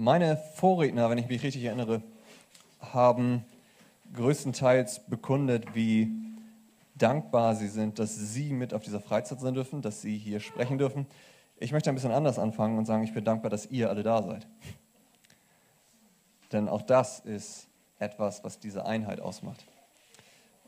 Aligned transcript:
Meine 0.00 0.36
Vorredner, 0.36 1.10
wenn 1.10 1.18
ich 1.18 1.26
mich 1.26 1.42
richtig 1.42 1.64
erinnere, 1.64 2.02
haben 2.78 3.44
größtenteils 4.14 5.00
bekundet, 5.08 5.74
wie 5.74 6.08
dankbar 6.94 7.56
sie 7.56 7.66
sind, 7.66 7.98
dass 7.98 8.14
sie 8.14 8.52
mit 8.52 8.72
auf 8.72 8.84
dieser 8.84 9.00
Freizeit 9.00 9.40
sein 9.40 9.54
dürfen, 9.54 9.82
dass 9.82 10.00
sie 10.00 10.16
hier 10.16 10.38
sprechen 10.38 10.78
dürfen. 10.78 11.08
Ich 11.58 11.72
möchte 11.72 11.90
ein 11.90 11.96
bisschen 11.96 12.12
anders 12.12 12.38
anfangen 12.38 12.78
und 12.78 12.84
sagen, 12.84 13.02
ich 13.02 13.12
bin 13.12 13.24
dankbar, 13.24 13.50
dass 13.50 13.66
ihr 13.72 13.90
alle 13.90 14.04
da 14.04 14.22
seid. 14.22 14.46
Denn 16.52 16.68
auch 16.68 16.82
das 16.82 17.18
ist 17.18 17.66
etwas, 17.98 18.44
was 18.44 18.60
diese 18.60 18.86
Einheit 18.86 19.18
ausmacht. 19.18 19.64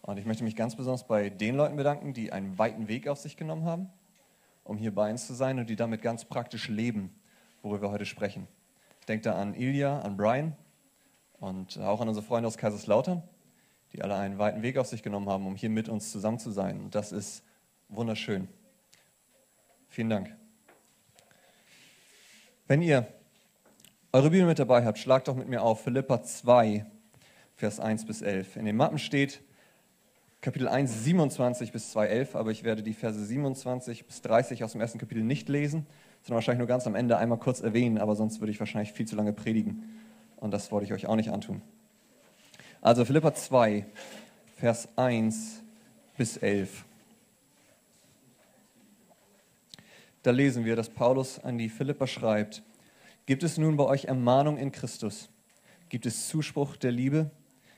Und 0.02 0.18
ich 0.18 0.26
möchte 0.26 0.42
mich 0.42 0.56
ganz 0.56 0.74
besonders 0.74 1.06
bei 1.06 1.30
den 1.30 1.54
Leuten 1.54 1.76
bedanken, 1.76 2.14
die 2.14 2.32
einen 2.32 2.58
weiten 2.58 2.88
Weg 2.88 3.06
auf 3.06 3.18
sich 3.18 3.36
genommen 3.36 3.64
haben, 3.64 3.90
um 4.64 4.76
hier 4.76 4.92
bei 4.92 5.08
uns 5.08 5.28
zu 5.28 5.34
sein 5.34 5.60
und 5.60 5.70
die 5.70 5.76
damit 5.76 6.02
ganz 6.02 6.24
praktisch 6.24 6.68
leben, 6.68 7.14
worüber 7.62 7.82
wir 7.82 7.90
heute 7.92 8.06
sprechen. 8.06 8.48
Ich 9.01 9.07
denke 9.07 9.25
da 9.25 9.35
an 9.35 9.55
Ilja, 9.55 10.01
an 10.01 10.17
Brian 10.17 10.57
und 11.39 11.79
auch 11.79 12.00
an 12.00 12.08
unsere 12.08 12.25
Freunde 12.25 12.46
aus 12.46 12.58
Kaiserslautern, 12.58 13.22
die 13.93 14.03
alle 14.03 14.14
einen 14.14 14.39
weiten 14.39 14.63
Weg 14.63 14.79
auf 14.79 14.86
sich 14.86 15.03
genommen 15.03 15.29
haben, 15.29 15.46
um 15.46 15.57
hier 15.57 15.71
mit 15.71 15.89
uns 15.89 16.13
zusammen 16.13 16.39
zu 16.39 16.50
sein. 16.50 16.81
Und 16.81 16.95
das 16.95 17.13
ist 17.13 17.43
wunderschön. 17.89 18.49
Vielen 19.89 20.11
Dank. 20.11 20.36
Wenn 22.68 22.82
ihr 22.82 23.08
eure 24.13 24.31
Bibel 24.31 24.46
mit 24.46 24.58
dabei 24.58 24.85
habt, 24.85 24.99
schlagt 24.99 25.29
doch 25.29 25.35
mit 25.35 25.49
mir 25.49 25.63
auf 25.63 25.82
Philippa 25.82 26.22
2, 26.22 26.86
Vers 27.57 27.80
1 27.80 28.07
bis 28.07 28.22
11. 28.22 28.57
In 28.57 28.64
den 28.64 28.77
Mappen 28.77 28.99
steht 28.99 29.43
Kapitel 30.41 30.69
1, 30.69 31.05
27 31.05 31.72
bis 31.72 31.91
2, 31.91 32.06
11, 32.06 32.36
aber 32.36 32.50
ich 32.50 32.64
werde 32.64 32.83
die 32.83 32.94
Verse 32.94 33.22
27 33.22 34.06
bis 34.06 34.22
30 34.22 34.62
aus 34.62 34.72
dem 34.72 34.80
ersten 34.80 34.98
Kapitel 34.98 35.22
nicht 35.22 35.48
lesen, 35.48 35.86
sondern 36.22 36.36
wahrscheinlich 36.36 36.58
nur 36.58 36.69
ganz 36.69 36.86
am 36.86 36.94
Ende 36.94 37.16
einmal 37.16 37.38
kurz 37.38 37.60
erwähnen, 37.60 37.98
aber 37.98 38.14
sonst 38.14 38.41
würde 38.41 38.52
ich 38.52 38.60
wahrscheinlich 38.60 38.92
viel 38.92 39.06
zu 39.06 39.16
lange 39.16 39.33
predigen. 39.33 40.00
Und 40.36 40.52
das 40.52 40.70
wollte 40.72 40.86
ich 40.86 40.92
euch 40.92 41.06
auch 41.06 41.16
nicht 41.16 41.30
antun. 41.30 41.62
Also 42.80 43.04
Philippa 43.04 43.34
2, 43.34 43.84
Vers 44.56 44.88
1 44.96 45.62
bis 46.16 46.36
11. 46.36 46.84
Da 50.22 50.30
lesen 50.30 50.64
wir, 50.64 50.77
dass 50.77 50.88
Paulus 50.90 51.38
an 51.38 51.56
die 51.58 51.68
Philippa 51.68 52.06
schreibt, 52.06 52.62
Gibt 53.27 53.42
es 53.42 53.58
nun 53.58 53.77
bei 53.77 53.84
euch 53.84 54.06
Ermahnung 54.06 54.58
in 54.58 54.72
Christus? 54.72 55.28
Gibt 55.88 56.05
es 56.05 56.28
Zuspruch 56.28 56.77
der 56.77 56.90
Liebe? 56.90 57.30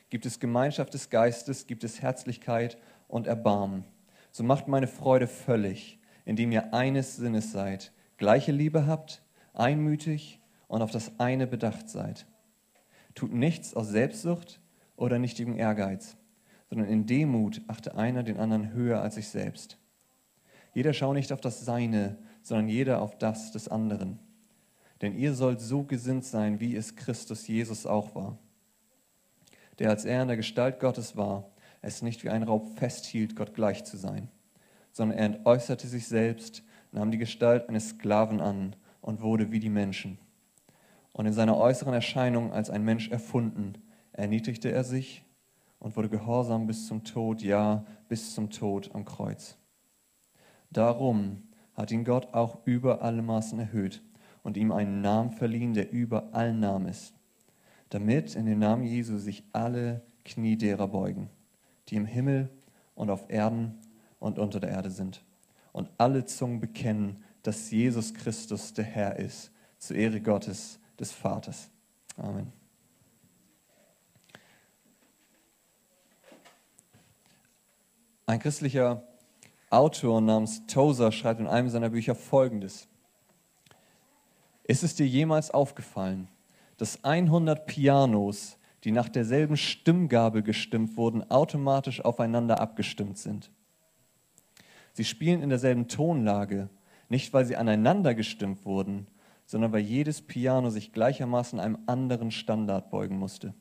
Gibt 0.08 0.24
es 0.24 0.40
Gemeinschaft 0.40 0.94
des 0.94 1.10
Geistes? 1.10 1.66
Gibt 1.66 1.84
es 1.84 2.00
Herzlichkeit 2.00 2.78
und 3.06 3.26
Erbarmen? 3.26 3.84
So 4.30 4.44
macht 4.44 4.68
meine 4.68 4.86
Freude 4.86 5.26
völlig, 5.26 5.98
indem 6.24 6.52
ihr 6.52 6.72
eines 6.72 7.16
Sinnes 7.16 7.52
seid, 7.52 7.92
gleiche 8.16 8.52
Liebe 8.52 8.86
habt, 8.86 9.22
einmütig 9.54 10.40
und 10.68 10.82
auf 10.82 10.90
das 10.90 11.18
eine 11.18 11.46
bedacht 11.46 11.88
seid. 11.88 12.26
Tut 13.14 13.32
nichts 13.32 13.74
aus 13.74 13.88
Selbstsucht 13.88 14.60
oder 14.96 15.18
nichtigem 15.18 15.58
Ehrgeiz, 15.58 16.16
sondern 16.70 16.88
in 16.88 17.06
Demut 17.06 17.60
achte 17.66 17.94
einer 17.96 18.22
den 18.22 18.38
anderen 18.38 18.72
höher 18.72 19.02
als 19.02 19.16
sich 19.16 19.28
selbst. 19.28 19.78
Jeder 20.74 20.94
schaue 20.94 21.14
nicht 21.14 21.32
auf 21.32 21.40
das 21.40 21.64
Seine, 21.64 22.16
sondern 22.42 22.68
jeder 22.68 23.02
auf 23.02 23.18
das 23.18 23.52
des 23.52 23.68
anderen. 23.68 24.18
Denn 25.02 25.16
ihr 25.16 25.34
sollt 25.34 25.60
so 25.60 25.82
gesinnt 25.82 26.24
sein, 26.24 26.60
wie 26.60 26.76
es 26.76 26.96
Christus 26.96 27.46
Jesus 27.48 27.86
auch 27.86 28.14
war, 28.14 28.38
der 29.78 29.90
als 29.90 30.04
er 30.04 30.22
in 30.22 30.28
der 30.28 30.36
Gestalt 30.36 30.80
Gottes 30.80 31.16
war, 31.16 31.50
es 31.82 32.02
nicht 32.02 32.22
wie 32.22 32.30
ein 32.30 32.44
Raub 32.44 32.78
festhielt, 32.78 33.34
Gott 33.34 33.54
gleich 33.54 33.84
zu 33.84 33.96
sein, 33.96 34.28
sondern 34.92 35.18
er 35.18 35.26
entäußerte 35.26 35.88
sich 35.88 36.06
selbst, 36.06 36.62
nahm 36.92 37.10
die 37.10 37.18
Gestalt 37.18 37.68
eines 37.68 37.90
Sklaven 37.90 38.40
an 38.40 38.76
und 39.00 39.20
wurde 39.20 39.50
wie 39.50 39.60
die 39.60 39.70
Menschen 39.70 40.18
und 41.12 41.26
in 41.26 41.32
seiner 41.32 41.56
äußeren 41.56 41.94
Erscheinung 41.94 42.52
als 42.52 42.70
ein 42.70 42.84
Mensch 42.84 43.10
erfunden, 43.10 43.74
erniedrigte 44.12 44.70
er 44.70 44.84
sich 44.84 45.24
und 45.78 45.96
wurde 45.96 46.08
gehorsam 46.08 46.66
bis 46.66 46.86
zum 46.86 47.04
Tod, 47.04 47.42
ja, 47.42 47.84
bis 48.08 48.34
zum 48.34 48.50
Tod 48.50 48.90
am 48.94 49.04
Kreuz. 49.04 49.56
Darum 50.70 51.42
hat 51.74 51.90
ihn 51.90 52.04
Gott 52.04 52.32
auch 52.32 52.66
über 52.66 53.02
alle 53.02 53.22
Maßen 53.22 53.58
erhöht 53.58 54.02
und 54.42 54.56
ihm 54.56 54.72
einen 54.72 55.00
Namen 55.00 55.30
verliehen, 55.30 55.74
der 55.74 55.92
über 55.92 56.32
allen 56.32 56.60
Namen 56.60 56.86
ist, 56.86 57.14
damit 57.90 58.34
in 58.34 58.46
den 58.46 58.58
Namen 58.58 58.84
Jesu 58.84 59.18
sich 59.18 59.44
alle 59.52 60.02
Knie 60.24 60.56
derer 60.56 60.88
beugen, 60.88 61.28
die 61.88 61.96
im 61.96 62.06
Himmel 62.06 62.48
und 62.94 63.10
auf 63.10 63.28
Erden 63.28 63.78
und 64.18 64.38
unter 64.38 64.60
der 64.60 64.70
Erde 64.70 64.90
sind, 64.90 65.24
und 65.72 65.90
alle 65.98 66.24
Zungen 66.24 66.60
bekennen, 66.60 67.24
dass 67.42 67.70
Jesus 67.70 68.14
Christus 68.14 68.72
der 68.72 68.84
Herr 68.84 69.16
ist, 69.16 69.50
zur 69.78 69.96
Ehre 69.96 70.20
Gottes 70.20 70.78
des 70.98 71.10
Vaters. 71.10 71.70
Amen. 72.16 72.52
Ein 78.26 78.38
christlicher 78.38 79.02
Autor 79.70 80.20
namens 80.20 80.66
Tozer 80.66 81.10
schreibt 81.10 81.40
in 81.40 81.46
einem 81.46 81.68
seiner 81.70 81.90
Bücher 81.90 82.14
Folgendes. 82.14 82.86
Ist 84.64 84.84
es 84.84 84.94
dir 84.94 85.06
jemals 85.06 85.50
aufgefallen, 85.50 86.28
dass 86.76 87.02
100 87.04 87.66
Pianos, 87.66 88.58
die 88.84 88.92
nach 88.92 89.08
derselben 89.08 89.56
Stimmgabel 89.56 90.42
gestimmt 90.42 90.96
wurden, 90.96 91.28
automatisch 91.30 92.04
aufeinander 92.04 92.60
abgestimmt 92.60 93.18
sind? 93.18 93.50
Sie 94.92 95.04
spielen 95.04 95.42
in 95.42 95.48
derselben 95.48 95.88
Tonlage, 95.88 96.68
nicht 97.08 97.32
weil 97.32 97.44
sie 97.44 97.56
aneinander 97.56 98.14
gestimmt 98.14 98.64
wurden, 98.64 99.06
sondern 99.46 99.72
weil 99.72 99.80
jedes 99.80 100.22
Piano 100.22 100.70
sich 100.70 100.92
gleichermaßen 100.92 101.60
einem 101.60 101.78
anderen 101.86 102.30
Standard 102.30 102.90
beugen 102.90 103.18
musste. 103.18 103.54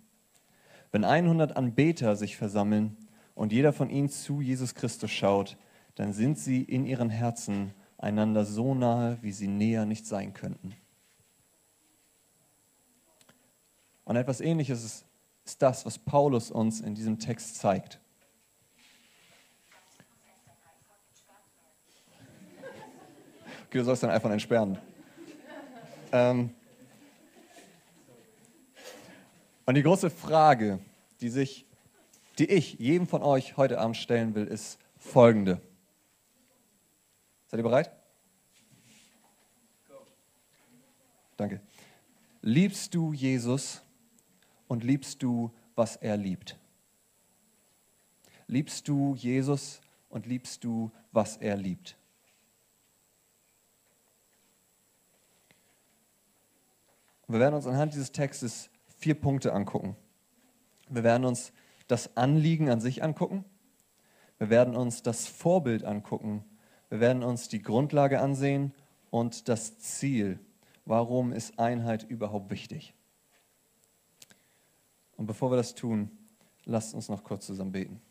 Wenn 0.92 1.06
100 1.06 1.56
Anbeter 1.56 2.16
sich 2.16 2.36
versammeln 2.36 2.97
und 3.34 3.53
jeder 3.53 3.72
von 3.72 3.90
ihnen 3.90 4.09
zu 4.09 4.42
Jesus 4.42 4.75
Christus 4.75 5.12
schaut, 5.12 5.58
dann 5.96 6.14
sind 6.14 6.38
sie 6.38 6.62
in 6.64 6.86
ihren 6.86 7.09
Herzen 7.09 7.74
einander 7.98 8.46
so 8.46 8.75
nahe, 8.75 9.18
wie 9.22 9.31
sie 9.31 9.48
näher 9.48 9.86
nicht 9.86 10.06
sein 10.06 10.34
könnten. 10.34 10.74
Und 14.03 14.18
etwas 14.18 14.42
Ähnliches 14.42 14.84
ist, 14.84 15.06
ist 15.46 15.62
das, 15.62 15.86
was 15.86 15.98
Paulus 15.98 16.52
uns 16.52 16.81
in 16.81 16.96
diesem 16.96 17.19
Text 17.19 17.56
zeigt. 17.56 18.00
Du 23.79 23.83
sollst 23.83 24.03
dein 24.03 24.09
iPhone 24.11 24.33
entsperren. 24.33 24.77
Ähm 26.11 26.53
und 29.65 29.75
die 29.75 29.83
große 29.83 30.09
Frage, 30.09 30.79
die, 31.21 31.29
sich, 31.29 31.65
die 32.37 32.49
ich 32.49 32.73
jedem 32.73 33.07
von 33.07 33.23
euch 33.23 33.57
heute 33.57 33.79
Abend 33.79 33.97
stellen 33.97 34.35
will, 34.35 34.45
ist 34.45 34.77
folgende. 34.97 35.61
Seid 37.47 37.59
ihr 37.59 37.63
bereit? 37.63 37.91
Danke. 41.38 41.61
Liebst 42.41 42.93
du 42.93 43.13
Jesus 43.13 43.81
und 44.67 44.83
liebst 44.83 45.23
du, 45.23 45.51
was 45.75 45.95
er 45.95 46.17
liebt? 46.17 46.57
Liebst 48.47 48.88
du 48.88 49.15
Jesus 49.15 49.81
und 50.09 50.25
liebst 50.25 50.63
du, 50.63 50.91
was 51.11 51.38
er 51.38 51.55
liebt? 51.55 51.95
Wir 57.31 57.40
werden 57.40 57.56
uns 57.56 57.68
anhand 57.68 57.94
dieses 57.94 58.12
Textes 58.12 58.69
vier 58.97 59.16
Punkte 59.16 59.53
angucken. 59.53 59.96
Wir 60.90 61.03
werden 61.03 61.25
uns 61.25 61.53
das 61.88 62.16
Anliegen 62.18 62.69
an 62.69 62.81
sich 62.81 63.03
angucken. 63.03 63.46
Wir 64.38 64.50
werden 64.50 64.75
uns 64.75 65.03
das 65.03 65.28
Vorbild 65.28 65.84
angucken. 65.84 66.44
Wir 66.90 67.00
werden 67.00 67.24
uns 67.24 67.47
die 67.47 67.62
Grundlage 67.62 68.19
ansehen 68.19 68.74
und 69.09 69.47
das 69.50 69.80
Ziel. 69.80 70.40
Warum 70.86 71.31
ist 71.31 71.59
Einheit 71.59 72.03
überhaupt 72.03 72.50
wichtig? 72.50 72.94
Und 75.16 75.27
bevor 75.27 75.51
wir 75.51 75.57
das 75.57 75.75
tun, 75.75 76.10
lasst 76.66 76.94
uns 76.94 77.07
noch 77.07 77.24
kurz 77.24 77.45
zusammen 77.45 77.72
beten. 77.72 78.01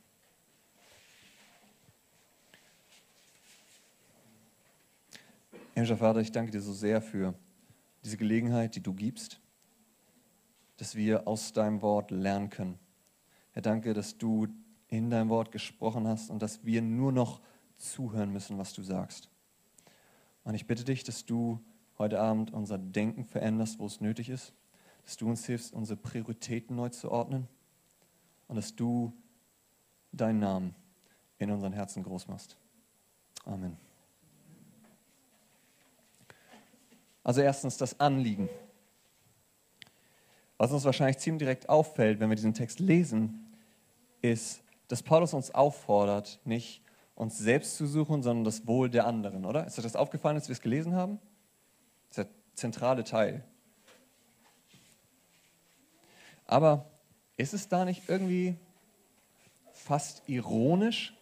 Himmlischer 5.75 5.97
Vater, 5.97 6.21
ich 6.21 6.33
danke 6.33 6.53
dir 6.53 6.61
so 6.61 6.73
sehr 6.73 7.03
für 7.03 7.35
diese 8.05 8.17
Gelegenheit, 8.17 8.75
die 8.75 8.83
du 8.83 8.95
gibst, 8.95 9.41
dass 10.77 10.95
wir 10.95 11.29
aus 11.29 11.53
deinem 11.53 11.83
Wort 11.83 12.11
lernen 12.11 12.51
können. 12.51 12.79
Herr, 13.53 13.63
danke, 13.63 13.93
dass 13.93 14.17
du 14.17 14.49
in 14.89 15.11
deinem 15.11 15.29
Wort 15.29 15.53
gesprochen 15.53 16.07
hast 16.07 16.31
und 16.31 16.41
dass 16.43 16.65
wir 16.65 16.83
nur 16.83 17.13
noch 17.13 17.41
zuhören 17.77 18.33
müssen, 18.33 18.59
was 18.59 18.73
du 18.73 18.83
sagst. 18.83 19.29
Und 20.45 20.55
ich 20.55 20.67
bitte 20.67 20.85
dich, 20.85 21.05
dass 21.05 21.25
du 21.25 21.61
heute 21.99 22.21
Abend 22.21 22.53
unser 22.53 22.79
Denken 22.79 23.25
veränderst, 23.25 23.79
wo 23.79 23.87
es 23.87 24.01
nötig 24.01 24.31
ist, 24.31 24.55
dass 25.05 25.17
du 25.17 25.29
uns 25.29 25.45
hilfst, 25.45 25.73
unsere 25.73 25.99
Prioritäten 25.99 26.77
neu 26.77 26.89
zu 26.89 27.11
ordnen 27.11 27.47
und 28.49 28.57
dass 28.57 28.75
du 28.75 29.13
deinen 30.13 30.41
Namen 30.41 30.75
in 31.39 31.51
unseren 31.51 31.73
Herzen 31.73 32.03
groß 32.03 32.29
machst. 32.29 32.57
Amen. 33.45 33.90
Also 37.31 37.43
erstens 37.43 37.77
das 37.77 38.01
Anliegen. 38.01 38.49
Was 40.59 40.73
uns 40.73 40.85
wahrscheinlich 40.85 41.19
ziemlich 41.19 41.39
direkt 41.39 41.69
auffällt, 41.69 42.19
wenn 42.19 42.29
wir 42.29 42.35
diesen 42.35 42.55
Text 42.55 42.81
lesen, 42.81 43.55
ist, 44.21 44.65
dass 44.89 45.05
Paulus 45.05 45.33
uns 45.33 45.55
auffordert, 45.55 46.41
nicht 46.45 46.83
uns 47.15 47.39
selbst 47.39 47.77
zu 47.77 47.87
suchen, 47.87 48.25
sondern 48.25 48.43
das 48.43 48.67
Wohl 48.67 48.91
der 48.91 49.07
anderen, 49.07 49.45
oder? 49.45 49.65
Ist 49.65 49.79
euch 49.79 49.85
das 49.85 49.95
aufgefallen, 49.95 50.39
als 50.39 50.49
wir 50.49 50.55
es 50.55 50.61
gelesen 50.61 50.97
haben? 50.97 51.21
Das 52.09 52.19
ist 52.19 52.25
der 52.27 52.29
zentrale 52.57 53.05
Teil. 53.05 53.45
Aber 56.47 56.91
ist 57.37 57.55
es 57.55 57.69
da 57.69 57.85
nicht 57.85 58.09
irgendwie 58.09 58.57
fast 59.73 60.25
ironisch, 60.27 61.17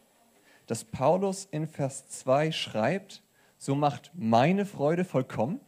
dass 0.66 0.84
Paulus 0.84 1.44
in 1.44 1.69
Vers 1.69 2.08
2 2.08 2.50
schreibt, 2.50 3.22
so 3.58 3.75
macht 3.75 4.10
meine 4.14 4.64
Freude 4.64 5.05
vollkommen? 5.05 5.60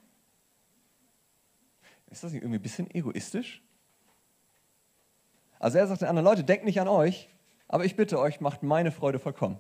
Ist 2.10 2.24
das 2.24 2.32
nicht 2.32 2.42
irgendwie 2.42 2.58
ein 2.58 2.62
bisschen 2.62 2.90
egoistisch? 2.90 3.62
Also 5.58 5.78
er 5.78 5.86
sagt 5.86 6.00
den 6.02 6.08
anderen 6.08 6.24
Leute, 6.24 6.44
denkt 6.44 6.64
nicht 6.64 6.80
an 6.80 6.88
euch, 6.88 7.28
aber 7.68 7.84
ich 7.84 7.94
bitte 7.94 8.18
euch, 8.18 8.40
macht 8.40 8.62
meine 8.62 8.90
Freude 8.90 9.18
vollkommen. 9.18 9.58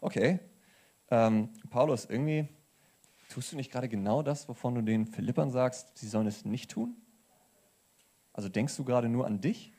Okay, 0.00 0.38
ähm, 1.10 1.48
Paulus, 1.70 2.04
irgendwie 2.04 2.48
tust 3.28 3.52
du 3.52 3.56
nicht 3.56 3.72
gerade 3.72 3.88
genau 3.88 4.22
das, 4.22 4.48
wovon 4.48 4.74
du 4.74 4.82
den 4.82 5.06
Philippern 5.06 5.50
sagst, 5.50 5.96
sie 5.98 6.06
sollen 6.06 6.26
es 6.26 6.44
nicht 6.44 6.70
tun? 6.70 6.96
Also 8.32 8.48
denkst 8.48 8.76
du 8.76 8.84
gerade 8.84 9.08
nur 9.08 9.26
an 9.26 9.40
dich? 9.40 9.72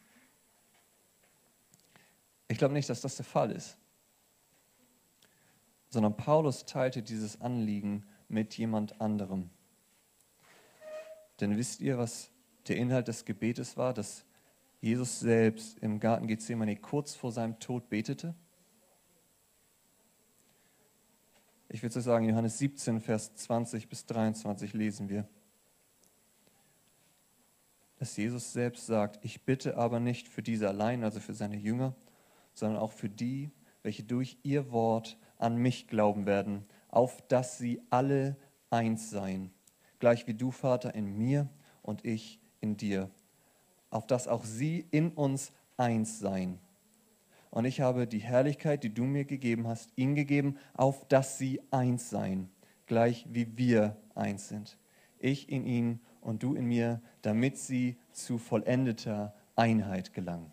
Ich 2.48 2.58
glaube 2.58 2.74
nicht, 2.74 2.90
dass 2.90 3.02
das 3.02 3.16
der 3.16 3.26
Fall 3.26 3.52
ist. 3.52 3.78
Sondern 5.90 6.18
Paulus 6.18 6.66
teilte 6.66 7.02
dieses 7.02 7.40
Anliegen 7.40 8.06
mit 8.28 8.58
jemand 8.58 9.00
anderem. 9.00 9.50
Denn 11.40 11.58
wisst 11.58 11.82
ihr, 11.82 11.98
was 11.98 12.32
der 12.68 12.78
Inhalt 12.78 13.08
des 13.08 13.26
Gebetes 13.26 13.78
war, 13.78 13.94
dass 13.94 14.26
Jesus 14.82 15.20
selbst 15.20 15.80
im 15.80 16.00
Garten 16.00 16.28
Gethsemane 16.28 16.76
kurz 16.76 17.16
vor 17.16 17.32
seinem 17.32 17.60
Tod 17.60 17.90
betete? 17.90 18.36
Ich 21.70 21.82
würde 21.82 22.00
sagen, 22.00 22.30
Johannes 22.30 22.58
17, 22.60 23.02
Vers 23.02 23.36
20 23.36 23.90
bis 23.90 24.06
23 24.06 24.74
lesen 24.74 25.10
wir, 25.10 25.28
dass 27.98 28.16
Jesus 28.16 28.54
selbst 28.54 28.86
sagt, 28.86 29.24
ich 29.26 29.44
bitte 29.44 29.78
aber 29.78 30.00
nicht 30.00 30.28
für 30.28 30.44
diese 30.44 30.68
allein, 30.68 31.04
also 31.04 31.20
für 31.20 31.34
seine 31.34 31.58
Jünger, 31.58 31.96
sondern 32.54 32.82
auch 32.82 32.92
für 32.92 33.10
die, 33.10 33.52
welche 33.84 34.04
durch 34.04 34.38
ihr 34.44 34.72
Wort 34.72 35.18
an 35.38 35.58
mich 35.58 35.88
glauben 35.88 36.26
werden, 36.26 36.66
auf 36.90 37.22
dass 37.28 37.58
sie 37.58 37.82
alle 37.90 38.38
eins 38.70 39.10
seien, 39.10 39.52
gleich 40.00 40.28
wie 40.28 40.34
du, 40.34 40.52
Vater, 40.52 40.96
in 40.96 41.18
mir 41.18 41.50
und 41.82 42.06
ich 42.06 42.40
in 42.62 42.78
dir, 42.78 43.10
auf 43.90 44.08
dass 44.08 44.28
auch 44.28 44.44
sie 44.44 44.86
in 44.92 45.12
uns 45.12 45.52
eins 45.78 46.20
seien. 46.20 46.60
Und 47.52 47.66
ich 47.66 47.80
habe 47.80 48.06
die 48.06 48.20
Herrlichkeit, 48.20 48.84
die 48.84 48.94
du 48.94 49.06
mir 49.06 49.24
gegeben 49.24 49.68
hast, 49.68 49.90
ihnen 49.96 50.16
gegeben, 50.16 50.58
auf 50.74 51.08
dass 51.08 51.38
sie 51.38 51.62
eins 51.72 52.10
seien, 52.10 52.50
gleich 52.86 53.26
wie 53.30 53.58
wir 53.58 53.96
eins 54.14 54.50
sind. 54.50 54.78
Ich 55.20 55.50
in 55.50 55.66
ihnen 55.66 56.02
und 56.20 56.44
du 56.44 56.56
in 56.56 56.66
mir, 56.66 57.02
damit 57.22 57.58
sie 57.58 57.98
zu 58.12 58.38
vollendeter 58.38 59.34
Einheit 59.56 60.14
gelangen. 60.14 60.52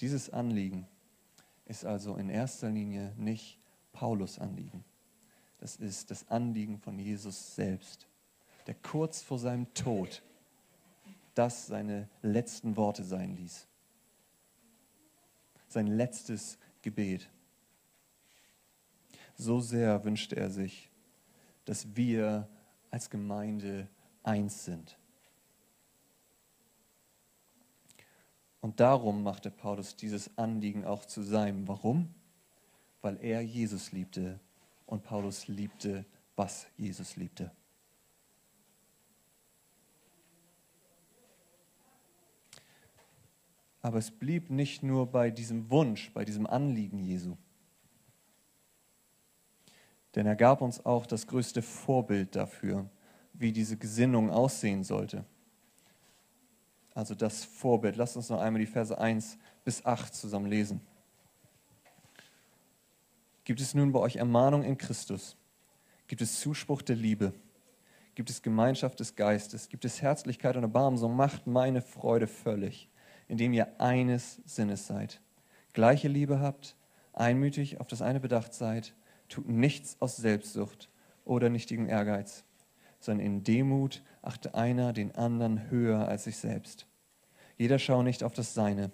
Dieses 0.00 0.30
Anliegen 0.30 0.88
ist 1.66 1.84
also 1.84 2.16
in 2.16 2.30
erster 2.30 2.70
Linie 2.70 3.12
nicht 3.16 3.58
Paulus 3.92 4.38
Anliegen. 4.38 4.84
Das 5.58 5.76
ist 5.76 6.10
das 6.10 6.28
Anliegen 6.28 6.78
von 6.78 6.98
Jesus 6.98 7.54
selbst, 7.54 8.06
der 8.66 8.74
kurz 8.74 9.22
vor 9.22 9.38
seinem 9.38 9.72
Tod 9.74 10.22
das 11.34 11.66
seine 11.66 12.08
letzten 12.22 12.76
Worte 12.76 13.04
sein 13.04 13.36
ließ. 13.36 13.66
Sein 15.68 15.86
letztes 15.86 16.58
Gebet. 16.82 17.28
So 19.34 19.60
sehr 19.60 20.02
wünschte 20.04 20.36
er 20.36 20.50
sich, 20.50 20.90
dass 21.64 21.94
wir 21.94 22.48
als 22.90 23.10
Gemeinde 23.10 23.88
eins 24.22 24.64
sind. 24.64 24.96
Und 28.66 28.80
darum 28.80 29.22
machte 29.22 29.52
Paulus 29.52 29.94
dieses 29.94 30.36
Anliegen 30.36 30.84
auch 30.84 31.04
zu 31.04 31.22
seinem. 31.22 31.68
Warum? 31.68 32.12
Weil 33.00 33.16
er 33.22 33.40
Jesus 33.40 33.92
liebte 33.92 34.40
und 34.86 35.04
Paulus 35.04 35.46
liebte, 35.46 36.04
was 36.34 36.66
Jesus 36.76 37.14
liebte. 37.14 37.52
Aber 43.82 43.98
es 43.98 44.10
blieb 44.10 44.50
nicht 44.50 44.82
nur 44.82 45.06
bei 45.06 45.30
diesem 45.30 45.70
Wunsch, 45.70 46.12
bei 46.12 46.24
diesem 46.24 46.44
Anliegen 46.44 46.98
Jesu. 46.98 47.36
Denn 50.16 50.26
er 50.26 50.34
gab 50.34 50.60
uns 50.60 50.84
auch 50.84 51.06
das 51.06 51.28
größte 51.28 51.62
Vorbild 51.62 52.34
dafür, 52.34 52.90
wie 53.32 53.52
diese 53.52 53.76
Gesinnung 53.76 54.28
aussehen 54.28 54.82
sollte 54.82 55.24
also 56.96 57.14
das 57.14 57.44
Vorbild. 57.44 57.96
Lasst 57.96 58.16
uns 58.16 58.30
noch 58.30 58.40
einmal 58.40 58.60
die 58.60 58.66
Verse 58.66 58.96
1 58.96 59.36
bis 59.64 59.84
8 59.84 60.14
zusammen 60.14 60.46
lesen. 60.46 60.80
Gibt 63.44 63.60
es 63.60 63.74
nun 63.74 63.92
bei 63.92 64.00
euch 64.00 64.16
Ermahnung 64.16 64.64
in 64.64 64.78
Christus? 64.78 65.36
Gibt 66.06 66.22
es 66.22 66.40
Zuspruch 66.40 66.80
der 66.80 66.96
Liebe? 66.96 67.34
Gibt 68.14 68.30
es 68.30 68.40
Gemeinschaft 68.40 68.98
des 68.98 69.14
Geistes? 69.14 69.68
Gibt 69.68 69.84
es 69.84 70.00
Herzlichkeit 70.00 70.56
und 70.56 70.62
Erbarmen? 70.62 70.98
So 70.98 71.06
macht 71.08 71.46
meine 71.46 71.82
Freude 71.82 72.26
völlig, 72.26 72.88
indem 73.28 73.52
ihr 73.52 73.78
eines 73.78 74.40
Sinnes 74.46 74.86
seid. 74.86 75.20
Gleiche 75.74 76.08
Liebe 76.08 76.40
habt, 76.40 76.76
einmütig 77.12 77.78
auf 77.78 77.88
das 77.88 78.00
eine 78.00 78.20
bedacht 78.20 78.54
seid, 78.54 78.94
tut 79.28 79.46
nichts 79.46 79.98
aus 80.00 80.16
Selbstsucht 80.16 80.88
oder 81.26 81.50
nichtigem 81.50 81.90
Ehrgeiz, 81.90 82.44
sondern 83.00 83.26
in 83.26 83.44
Demut 83.44 84.02
achte 84.22 84.54
einer 84.54 84.92
den 84.92 85.14
anderen 85.14 85.70
höher 85.70 86.08
als 86.08 86.24
sich 86.24 86.36
selbst. 86.38 86.86
Jeder 87.56 87.78
schaue 87.78 88.04
nicht 88.04 88.22
auf 88.22 88.34
das 88.34 88.54
Seine, 88.54 88.90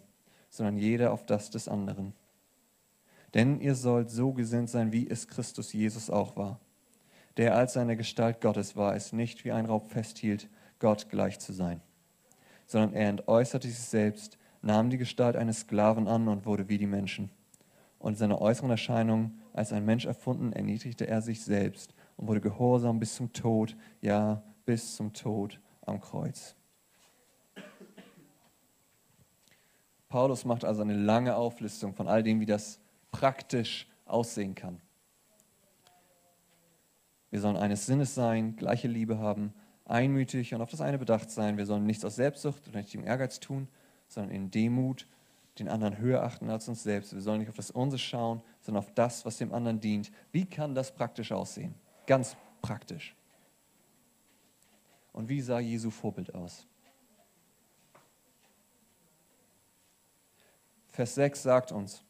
sondern 0.50 0.76
jeder 0.76 1.12
auf 1.12 1.26
das 1.26 1.50
des 1.50 1.68
anderen. 1.68 2.12
Denn 3.34 3.60
ihr 3.60 3.74
sollt 3.74 4.10
so 4.10 4.32
gesinnt 4.32 4.68
sein, 4.68 4.92
wie 4.92 5.08
es 5.08 5.26
Christus 5.26 5.72
Jesus 5.72 6.10
auch 6.10 6.36
war, 6.36 6.60
der 7.38 7.56
als 7.56 7.72
seine 7.72 7.96
Gestalt 7.96 8.40
Gottes 8.40 8.76
war, 8.76 8.94
es 8.94 9.12
nicht 9.12 9.44
wie 9.44 9.52
ein 9.52 9.66
Raub 9.66 9.90
festhielt, 9.90 10.48
Gott 10.78 11.08
gleich 11.08 11.38
zu 11.38 11.52
sein, 11.52 11.80
sondern 12.66 12.92
er 12.92 13.08
entäußerte 13.08 13.68
sich 13.68 13.78
selbst, 13.78 14.36
nahm 14.60 14.90
die 14.90 14.98
Gestalt 14.98 15.36
eines 15.36 15.60
Sklaven 15.60 16.08
an 16.08 16.28
und 16.28 16.44
wurde 16.44 16.68
wie 16.68 16.78
die 16.78 16.86
Menschen. 16.86 17.30
Und 17.98 18.18
seine 18.18 18.40
äußeren 18.40 18.70
Erscheinungen 18.70 19.40
als 19.52 19.72
ein 19.72 19.84
Mensch 19.84 20.04
erfunden, 20.04 20.52
erniedrigte 20.52 21.06
er 21.06 21.22
sich 21.22 21.42
selbst 21.42 21.94
und 22.16 22.28
wurde 22.28 22.40
gehorsam 22.40 22.98
bis 22.98 23.14
zum 23.14 23.32
Tod, 23.32 23.76
ja, 24.00 24.42
bis 24.64 24.96
zum 24.96 25.12
Tod 25.12 25.60
am 25.82 26.00
Kreuz. 26.00 26.54
Paulus 30.08 30.44
macht 30.44 30.64
also 30.64 30.82
eine 30.82 30.96
lange 30.96 31.36
Auflistung 31.36 31.94
von 31.94 32.06
all 32.06 32.22
dem, 32.22 32.40
wie 32.40 32.46
das 32.46 32.80
praktisch 33.10 33.88
aussehen 34.04 34.54
kann. 34.54 34.80
Wir 37.30 37.40
sollen 37.40 37.56
eines 37.56 37.86
Sinnes 37.86 38.14
sein, 38.14 38.56
gleiche 38.56 38.88
Liebe 38.88 39.18
haben, 39.18 39.54
einmütig 39.86 40.54
und 40.54 40.60
auf 40.60 40.70
das 40.70 40.82
eine 40.82 40.98
bedacht 40.98 41.30
sein. 41.30 41.56
Wir 41.56 41.64
sollen 41.64 41.86
nichts 41.86 42.04
aus 42.04 42.16
Selbstsucht 42.16 42.68
oder 42.68 42.80
nicht 42.80 42.94
im 42.94 43.06
Ehrgeiz 43.06 43.40
tun, 43.40 43.68
sondern 44.06 44.34
in 44.34 44.50
Demut 44.50 45.06
den 45.58 45.68
anderen 45.68 45.98
höher 45.98 46.22
achten 46.22 46.50
als 46.50 46.68
uns 46.68 46.82
selbst. 46.82 47.14
Wir 47.14 47.20
sollen 47.20 47.40
nicht 47.40 47.48
auf 47.48 47.56
das 47.56 47.70
Unsere 47.70 47.98
schauen, 47.98 48.42
sondern 48.60 48.84
auf 48.84 48.92
das, 48.94 49.24
was 49.24 49.38
dem 49.38 49.52
anderen 49.52 49.80
dient. 49.80 50.10
Wie 50.30 50.44
kann 50.44 50.74
das 50.74 50.94
praktisch 50.94 51.32
aussehen? 51.32 51.74
Ganz 52.12 52.36
praktisch. 52.60 53.16
Und 55.14 55.30
wie 55.30 55.40
sah 55.40 55.60
Jesu 55.60 55.88
Vorbild 55.88 56.34
aus? 56.34 56.66
Vers 60.90 61.14
6 61.14 61.42
sagt 61.42 61.72
uns, 61.72 62.04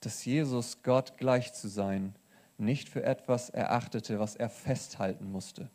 dass 0.00 0.24
Jesus 0.24 0.82
Gott 0.82 1.16
gleich 1.18 1.52
zu 1.52 1.68
sein 1.68 2.16
nicht 2.58 2.88
für 2.88 3.04
etwas 3.04 3.48
erachtete, 3.48 4.18
was 4.18 4.34
er 4.34 4.50
festhalten 4.50 5.30
musste, 5.30 5.70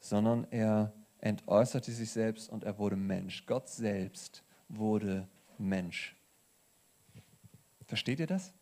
sondern 0.00 0.48
er 0.50 0.92
entäußerte 1.18 1.92
sich 1.92 2.10
selbst 2.10 2.50
und 2.50 2.64
er 2.64 2.78
wurde 2.78 2.96
Mensch. 2.96 3.46
Gott 3.46 3.68
selbst 3.68 4.42
wurde 4.68 5.28
Mensch. 5.56 6.16
Versteht 7.86 8.18
ihr 8.18 8.26
das? 8.26 8.52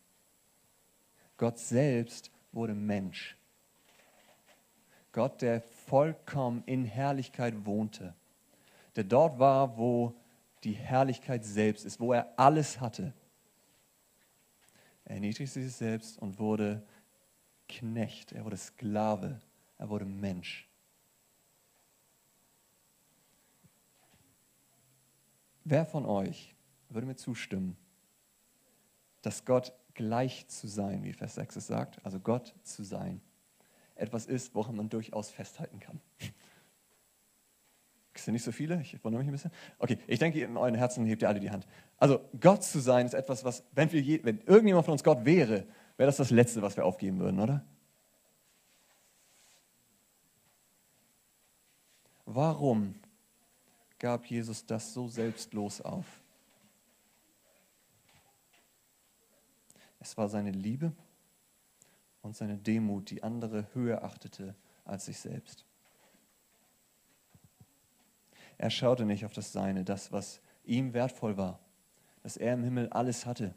Gott 1.40 1.58
selbst 1.58 2.30
wurde 2.52 2.74
Mensch. 2.74 3.34
Gott, 5.10 5.40
der 5.40 5.62
vollkommen 5.62 6.62
in 6.66 6.84
Herrlichkeit 6.84 7.64
wohnte, 7.64 8.14
der 8.94 9.04
dort 9.04 9.38
war, 9.38 9.78
wo 9.78 10.14
die 10.64 10.74
Herrlichkeit 10.74 11.42
selbst 11.42 11.86
ist, 11.86 11.98
wo 11.98 12.12
er 12.12 12.38
alles 12.38 12.78
hatte. 12.78 13.14
Er 15.06 15.14
erniedrigte 15.14 15.62
sich 15.62 15.72
selbst 15.72 16.18
und 16.18 16.38
wurde 16.38 16.86
Knecht, 17.70 18.32
er 18.32 18.44
wurde 18.44 18.58
Sklave, 18.58 19.40
er 19.78 19.88
wurde 19.88 20.04
Mensch. 20.04 20.68
Wer 25.64 25.86
von 25.86 26.04
euch 26.04 26.54
würde 26.90 27.06
mir 27.06 27.16
zustimmen, 27.16 27.78
dass 29.22 29.46
Gott 29.46 29.72
gleich 30.00 30.48
zu 30.48 30.66
sein, 30.66 31.04
wie 31.04 31.12
Vers 31.12 31.34
6 31.34 31.56
es 31.56 31.66
sagt, 31.66 32.02
also 32.06 32.18
Gott 32.18 32.54
zu 32.62 32.82
sein, 32.82 33.20
etwas 33.96 34.24
ist, 34.24 34.54
woran 34.54 34.74
man 34.74 34.88
durchaus 34.88 35.28
festhalten 35.28 35.78
kann? 35.78 36.00
Es 38.14 38.24
sind 38.24 38.32
nicht 38.32 38.44
so 38.44 38.50
viele, 38.50 38.80
ich 38.80 39.02
wundere 39.04 39.22
mich 39.22 39.28
ein 39.28 39.32
bisschen. 39.32 39.50
Okay, 39.78 39.98
ich 40.06 40.18
denke, 40.18 40.42
in 40.42 40.56
euren 40.56 40.74
Herzen 40.74 41.04
hebt 41.04 41.20
ihr 41.20 41.28
alle 41.28 41.38
die 41.38 41.50
Hand. 41.50 41.66
Also 41.98 42.20
Gott 42.40 42.64
zu 42.64 42.80
sein 42.80 43.04
ist 43.04 43.12
etwas, 43.12 43.44
was, 43.44 43.62
wenn, 43.72 43.92
wir 43.92 44.00
je, 44.00 44.20
wenn 44.24 44.40
irgendjemand 44.46 44.86
von 44.86 44.92
uns 44.92 45.04
Gott 45.04 45.26
wäre, 45.26 45.66
wäre 45.98 46.06
das 46.06 46.16
das 46.16 46.30
Letzte, 46.30 46.62
was 46.62 46.76
wir 46.78 46.86
aufgeben 46.86 47.18
würden, 47.18 47.38
oder? 47.38 47.62
Warum 52.24 52.94
gab 53.98 54.24
Jesus 54.26 54.64
das 54.64 54.94
so 54.94 55.08
selbstlos 55.08 55.82
auf? 55.82 56.06
Es 60.00 60.16
war 60.16 60.28
seine 60.28 60.50
Liebe 60.50 60.92
und 62.22 62.34
seine 62.34 62.56
Demut, 62.56 63.10
die 63.10 63.22
andere 63.22 63.68
höher 63.74 64.02
achtete 64.02 64.54
als 64.84 65.06
sich 65.06 65.18
selbst. 65.20 65.64
Er 68.58 68.70
schaute 68.70 69.04
nicht 69.04 69.24
auf 69.24 69.32
das 69.32 69.52
Seine, 69.52 69.84
das, 69.84 70.12
was 70.12 70.40
ihm 70.64 70.92
wertvoll 70.92 71.36
war, 71.36 71.60
dass 72.22 72.36
er 72.36 72.54
im 72.54 72.64
Himmel 72.64 72.88
alles 72.90 73.24
hatte, 73.24 73.54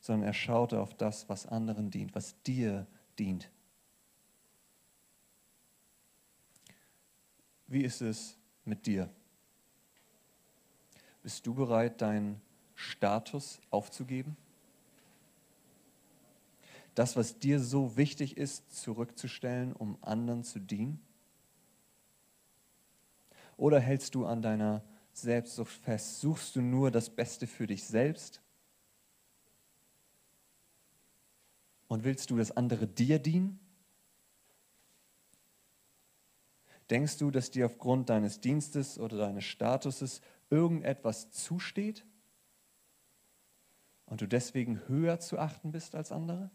sondern 0.00 0.28
er 0.28 0.34
schaute 0.34 0.80
auf 0.80 0.94
das, 0.94 1.28
was 1.28 1.46
anderen 1.46 1.90
dient, 1.90 2.14
was 2.14 2.40
dir 2.42 2.86
dient. 3.18 3.50
Wie 7.66 7.82
ist 7.82 8.00
es 8.00 8.38
mit 8.64 8.86
dir? 8.86 9.10
Bist 11.22 11.46
du 11.46 11.54
bereit, 11.54 12.00
deinen 12.00 12.40
Status 12.78 13.60
aufzugeben? 13.70 14.36
Das, 16.94 17.16
was 17.16 17.38
dir 17.38 17.60
so 17.60 17.96
wichtig 17.96 18.36
ist, 18.36 18.72
zurückzustellen, 18.72 19.72
um 19.72 19.98
anderen 20.00 20.44
zu 20.44 20.60
dienen? 20.60 21.00
Oder 23.56 23.80
hältst 23.80 24.14
du 24.14 24.26
an 24.26 24.42
deiner 24.42 24.84
Selbstsucht 25.12 25.72
fest? 25.72 26.20
Suchst 26.20 26.54
du 26.54 26.60
nur 26.60 26.92
das 26.92 27.10
Beste 27.10 27.48
für 27.48 27.66
dich 27.66 27.84
selbst? 27.84 28.40
Und 31.88 32.04
willst 32.04 32.30
du, 32.30 32.36
dass 32.36 32.56
andere 32.56 32.86
dir 32.86 33.18
dienen? 33.18 33.58
Denkst 36.90 37.18
du, 37.18 37.32
dass 37.32 37.50
dir 37.50 37.66
aufgrund 37.66 38.08
deines 38.08 38.40
Dienstes 38.40 39.00
oder 39.00 39.18
deines 39.18 39.44
Statuses 39.44 40.20
irgendetwas 40.48 41.32
zusteht 41.32 42.04
und 44.08 44.20
du 44.20 44.26
deswegen 44.26 44.86
höher 44.88 45.20
zu 45.20 45.38
achten 45.38 45.72
bist 45.72 45.94
als 45.94 46.12
andere? 46.12 46.50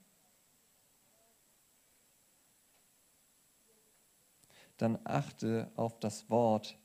Dann 4.78 5.00
achte 5.04 5.72
auf 5.76 6.00
das 6.00 6.30
Wort 6.30 6.78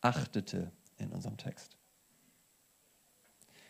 achtete 0.00 0.72
in 0.98 1.12
unserem 1.12 1.36
Text. 1.36 1.76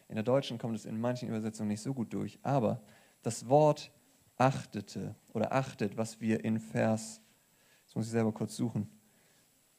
In 0.09 0.15
der 0.15 0.25
deutschen 0.25 0.59
kommt 0.59 0.77
es 0.77 0.87
in 0.87 1.01
manchen 1.01 1.29
Übersetzungen 1.29 1.69
nicht 1.69 1.83
so 1.83 1.93
gut 1.93 2.13
durch, 2.13 2.39
aber 2.43 2.81
das 3.23 3.49
Wort 3.49 3.91
achtete 4.37 5.15
oder 5.33 5.53
achtet, 5.53 5.97
was 5.97 6.21
wir 6.21 6.45
in 6.45 6.61
Vers, 6.61 7.21
jetzt 7.85 7.97
muss 7.97 8.07
ich 8.07 8.13
selber 8.13 8.33
kurz 8.33 8.57
suchen, 8.57 8.89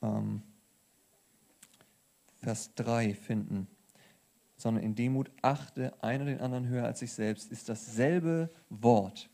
ähm, 0.02 0.44
Vers 2.36 2.74
3 2.76 3.14
finden, 3.14 3.68
sondern 4.58 4.84
in 4.84 4.96
Demut 4.96 5.32
achte 5.42 6.02
einer 6.04 6.26
den 6.26 6.42
anderen 6.42 6.68
höher 6.68 6.86
als 6.86 7.00
sich 7.00 7.14
selbst, 7.14 7.52
ist 7.52 7.70
dasselbe 7.70 8.50
Wort 8.70 9.30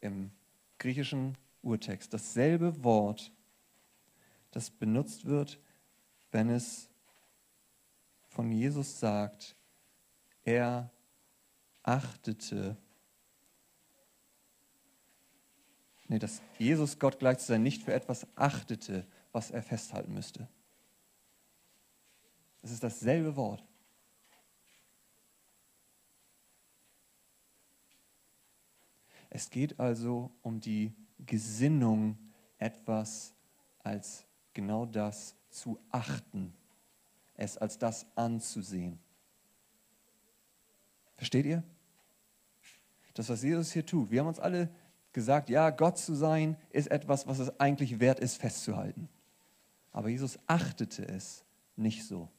im 0.00 0.30
griechischen 0.78 1.36
Urtext, 1.62 2.12
dasselbe 2.12 2.84
Wort, 2.84 3.32
das 4.50 4.70
benutzt 4.70 5.24
wird, 5.24 5.58
wenn 6.30 6.50
es 6.50 6.88
von 8.28 8.50
Jesus 8.52 9.00
sagt, 9.00 9.56
er 10.44 10.90
achtete 11.82 12.76
nee, 16.08 16.18
dass 16.18 16.40
Jesus 16.58 16.98
Gott 16.98 17.18
gleich 17.18 17.38
zu 17.38 17.46
sein 17.46 17.62
nicht 17.62 17.82
für 17.82 17.92
etwas 17.92 18.26
achtete, 18.36 19.06
was 19.32 19.50
er 19.50 19.62
festhalten 19.62 20.14
müsste. 20.14 20.48
Es 22.64 22.70
ist 22.70 22.82
dasselbe 22.82 23.36
Wort. 23.36 23.62
Es 29.28 29.50
geht 29.50 29.78
also 29.78 30.30
um 30.42 30.60
die 30.60 30.94
Gesinnung, 31.26 32.16
etwas 32.56 33.34
als 33.80 34.24
genau 34.54 34.86
das 34.86 35.36
zu 35.50 35.78
achten, 35.90 36.54
es 37.34 37.58
als 37.58 37.78
das 37.78 38.06
anzusehen. 38.14 38.98
Versteht 41.16 41.44
ihr? 41.44 41.62
Das, 43.12 43.28
was 43.28 43.42
Jesus 43.42 43.72
hier 43.72 43.84
tut. 43.84 44.10
Wir 44.10 44.20
haben 44.20 44.28
uns 44.28 44.40
alle 44.40 44.70
gesagt, 45.12 45.50
ja, 45.50 45.68
Gott 45.68 45.98
zu 45.98 46.14
sein 46.14 46.56
ist 46.70 46.90
etwas, 46.90 47.26
was 47.26 47.40
es 47.40 47.60
eigentlich 47.60 48.00
wert 48.00 48.20
ist, 48.20 48.36
festzuhalten. 48.36 49.10
Aber 49.92 50.08
Jesus 50.08 50.38
achtete 50.46 51.06
es 51.06 51.44
nicht 51.76 52.06
so. 52.06 52.30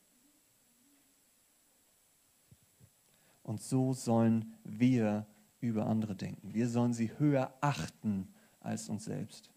Und 3.46 3.62
so 3.62 3.94
sollen 3.94 4.56
wir 4.64 5.28
über 5.60 5.86
andere 5.86 6.16
denken. 6.16 6.56
Wir 6.56 6.68
sollen 6.68 6.94
sie 6.94 7.12
höher 7.20 7.54
achten 7.62 8.34
als 8.60 8.90
uns 8.90 9.06
selbst. 9.06 9.52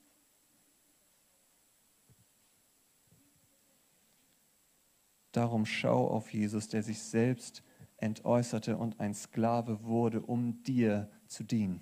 Darum 5.33 5.64
schau 5.64 6.07
auf 6.07 6.35
Jesus, 6.35 6.68
der 6.68 6.83
sich 6.83 7.00
selbst 7.00 7.62
entäußerte 7.97 8.76
und 8.76 9.00
ein 9.00 9.14
Sklave 9.14 9.83
wurde, 9.83 10.21
um 10.21 10.62
dir 10.64 11.11
zu 11.26 11.42
dienen. 11.42 11.80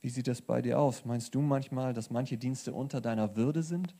Wie 0.00 0.08
sieht 0.08 0.28
das 0.28 0.40
bei 0.40 0.62
dir 0.62 0.78
aus? 0.78 1.04
Meinst 1.04 1.34
du 1.34 1.42
manchmal, 1.42 1.92
dass 1.92 2.08
manche 2.08 2.38
Dienste 2.38 2.72
unter 2.72 3.02
deiner 3.02 3.36
Würde 3.36 3.62
sind? 3.62 3.94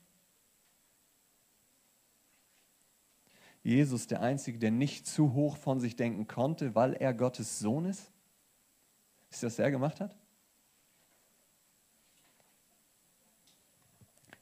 Jesus, 3.64 4.06
der 4.06 4.21
Einzige, 4.21 4.59
der 4.59 4.71
nicht 4.71 5.06
zu 5.06 5.33
hoch 5.33 5.56
von 5.56 5.80
sich 5.80 5.97
denken 5.97 6.28
konnte, 6.28 6.75
weil 6.75 6.92
er 6.92 7.14
Gottes 7.14 7.59
Sohn 7.59 7.87
ist? 7.87 8.12
Ist 9.30 9.42
das, 9.42 9.54
was 9.54 9.59
er 9.59 9.71
gemacht 9.71 10.00
hat? 10.00 10.14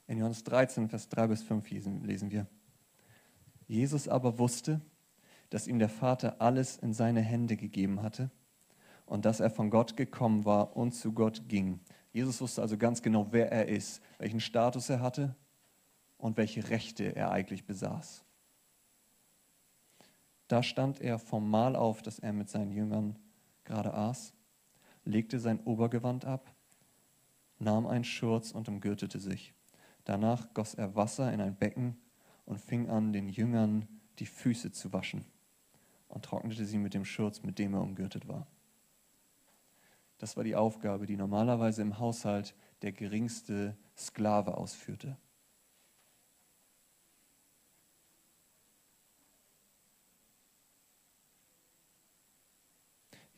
In 0.07 0.17
Johannes 0.17 0.43
13, 0.43 0.89
Vers 0.89 1.07
3 1.07 1.27
bis 1.27 1.41
5 1.41 1.69
lesen 1.69 2.31
wir. 2.31 2.47
Jesus 3.65 4.09
aber 4.09 4.37
wusste, 4.37 4.81
dass 5.49 5.67
ihm 5.67 5.79
der 5.79 5.89
Vater 5.89 6.41
alles 6.41 6.75
in 6.75 6.93
seine 6.93 7.21
Hände 7.21 7.55
gegeben 7.55 8.01
hatte 8.01 8.29
und 9.05 9.23
dass 9.23 9.39
er 9.39 9.49
von 9.49 9.69
Gott 9.69 9.95
gekommen 9.95 10.43
war 10.43 10.75
und 10.75 10.91
zu 10.91 11.13
Gott 11.13 11.47
ging. 11.47 11.79
Jesus 12.11 12.41
wusste 12.41 12.61
also 12.61 12.77
ganz 12.77 13.01
genau, 13.01 13.27
wer 13.31 13.53
er 13.53 13.69
ist, 13.69 14.01
welchen 14.17 14.41
Status 14.41 14.89
er 14.89 14.99
hatte 14.99 15.33
und 16.17 16.35
welche 16.35 16.69
Rechte 16.69 17.15
er 17.15 17.31
eigentlich 17.31 17.65
besaß. 17.65 18.25
Da 20.53 20.61
stand 20.61 21.01
er 21.01 21.17
vom 21.17 21.49
Mahl 21.49 21.75
auf, 21.75 22.03
das 22.03 22.19
er 22.19 22.31
mit 22.31 22.47
seinen 22.47 22.71
Jüngern 22.71 23.17
gerade 23.63 23.91
aß, 23.91 24.35
legte 25.03 25.39
sein 25.39 25.59
Obergewand 25.61 26.25
ab, 26.25 26.53
nahm 27.57 27.87
einen 27.87 28.03
Schurz 28.03 28.51
und 28.51 28.69
umgürtete 28.69 29.19
sich. 29.19 29.55
Danach 30.03 30.53
goss 30.53 30.75
er 30.75 30.95
Wasser 30.95 31.33
in 31.33 31.41
ein 31.41 31.55
Becken 31.55 31.97
und 32.45 32.59
fing 32.59 32.87
an, 32.87 33.13
den 33.13 33.29
Jüngern 33.29 33.87
die 34.19 34.27
Füße 34.27 34.71
zu 34.71 34.93
waschen 34.93 35.25
und 36.07 36.23
trocknete 36.23 36.65
sie 36.65 36.77
mit 36.77 36.93
dem 36.93 37.03
Schurz, 37.03 37.41
mit 37.41 37.57
dem 37.57 37.73
er 37.73 37.81
umgürtet 37.81 38.27
war. 38.27 38.45
Das 40.19 40.37
war 40.37 40.43
die 40.43 40.55
Aufgabe, 40.55 41.07
die 41.07 41.17
normalerweise 41.17 41.81
im 41.81 41.97
Haushalt 41.97 42.53
der 42.83 42.91
geringste 42.91 43.75
Sklave 43.97 44.55
ausführte. 44.55 45.17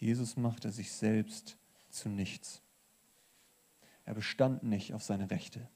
Jesus 0.06 0.38
machte 0.38 0.72
sich 0.72 0.92
selbst 0.92 1.58
zu 1.90 2.10
nichts. 2.10 2.62
Er 4.04 4.14
bestand 4.14 4.62
nicht 4.62 4.94
auf 4.94 5.02
seine 5.02 5.32
Rechte. 5.32 5.68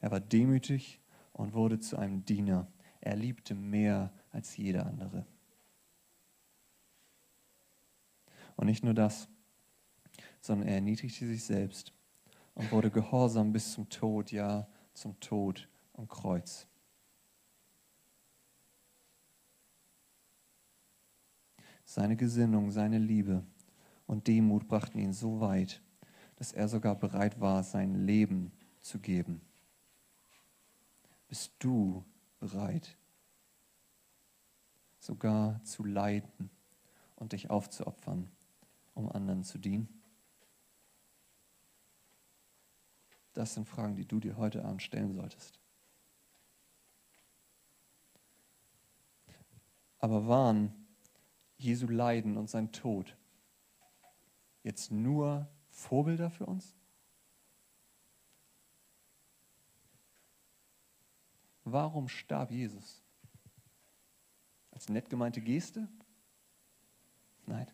Er 0.00 0.10
war 0.10 0.18
demütig 0.18 1.00
und 1.32 1.52
wurde 1.52 1.78
zu 1.78 1.96
einem 1.96 2.24
Diener. 2.24 2.66
Er 3.00 3.14
liebte 3.14 3.54
mehr 3.54 4.12
als 4.32 4.56
jeder 4.56 4.86
andere. 4.86 5.24
Und 8.56 8.66
nicht 8.66 8.82
nur 8.82 8.94
das, 8.94 9.28
sondern 10.40 10.66
er 10.66 10.74
erniedrigte 10.74 11.28
sich 11.28 11.44
selbst 11.44 11.92
und 12.54 12.72
wurde 12.72 12.90
gehorsam 12.90 13.52
bis 13.52 13.72
zum 13.72 13.88
Tod, 13.88 14.32
ja, 14.32 14.66
zum 14.94 15.20
Tod 15.20 15.68
am 15.92 16.08
Kreuz. 16.08 16.66
Seine 21.84 22.16
Gesinnung, 22.16 22.70
seine 22.70 22.98
Liebe 22.98 23.44
und 24.06 24.26
Demut 24.26 24.66
brachten 24.68 24.98
ihn 24.98 25.12
so 25.12 25.40
weit, 25.40 25.82
dass 26.36 26.52
er 26.52 26.68
sogar 26.68 26.94
bereit 26.94 27.40
war, 27.40 27.62
sein 27.62 28.06
Leben 28.06 28.52
zu 28.80 28.98
geben. 28.98 29.40
Bist 31.28 31.52
du 31.58 32.04
bereit, 32.38 32.96
sogar 34.98 35.62
zu 35.64 35.84
leiden 35.84 36.50
und 37.16 37.32
dich 37.32 37.50
aufzuopfern, 37.50 38.30
um 38.94 39.10
anderen 39.10 39.44
zu 39.44 39.58
dienen? 39.58 39.88
Das 43.34 43.54
sind 43.54 43.68
Fragen, 43.68 43.96
die 43.96 44.06
du 44.06 44.20
dir 44.20 44.36
heute 44.36 44.64
Abend 44.64 44.82
stellen 44.82 45.12
solltest. 45.12 45.58
Aber 49.98 50.28
waren 50.28 50.83
Jesu 51.64 51.88
Leiden 51.88 52.36
und 52.36 52.50
sein 52.50 52.72
Tod 52.72 53.16
jetzt 54.62 54.92
nur 54.92 55.48
Vorbilder 55.70 56.30
für 56.30 56.44
uns? 56.44 56.76
Warum 61.64 62.08
starb 62.08 62.50
Jesus? 62.50 63.02
Als 64.72 64.90
nett 64.90 65.08
gemeinte 65.08 65.40
Geste? 65.40 65.88
Nein. 67.46 67.70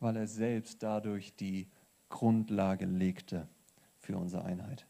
Weil 0.00 0.16
er 0.16 0.26
selbst 0.26 0.82
dadurch 0.82 1.36
die 1.36 1.70
Grundlage 2.08 2.86
legte 2.86 3.48
für 4.00 4.16
unsere 4.16 4.44
Einheit. 4.44 4.84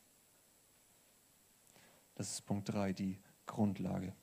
Das 2.15 2.33
ist 2.33 2.47
Punkt 2.47 2.71
3, 2.71 2.95
die 2.95 3.19
Grundlage. 3.45 4.15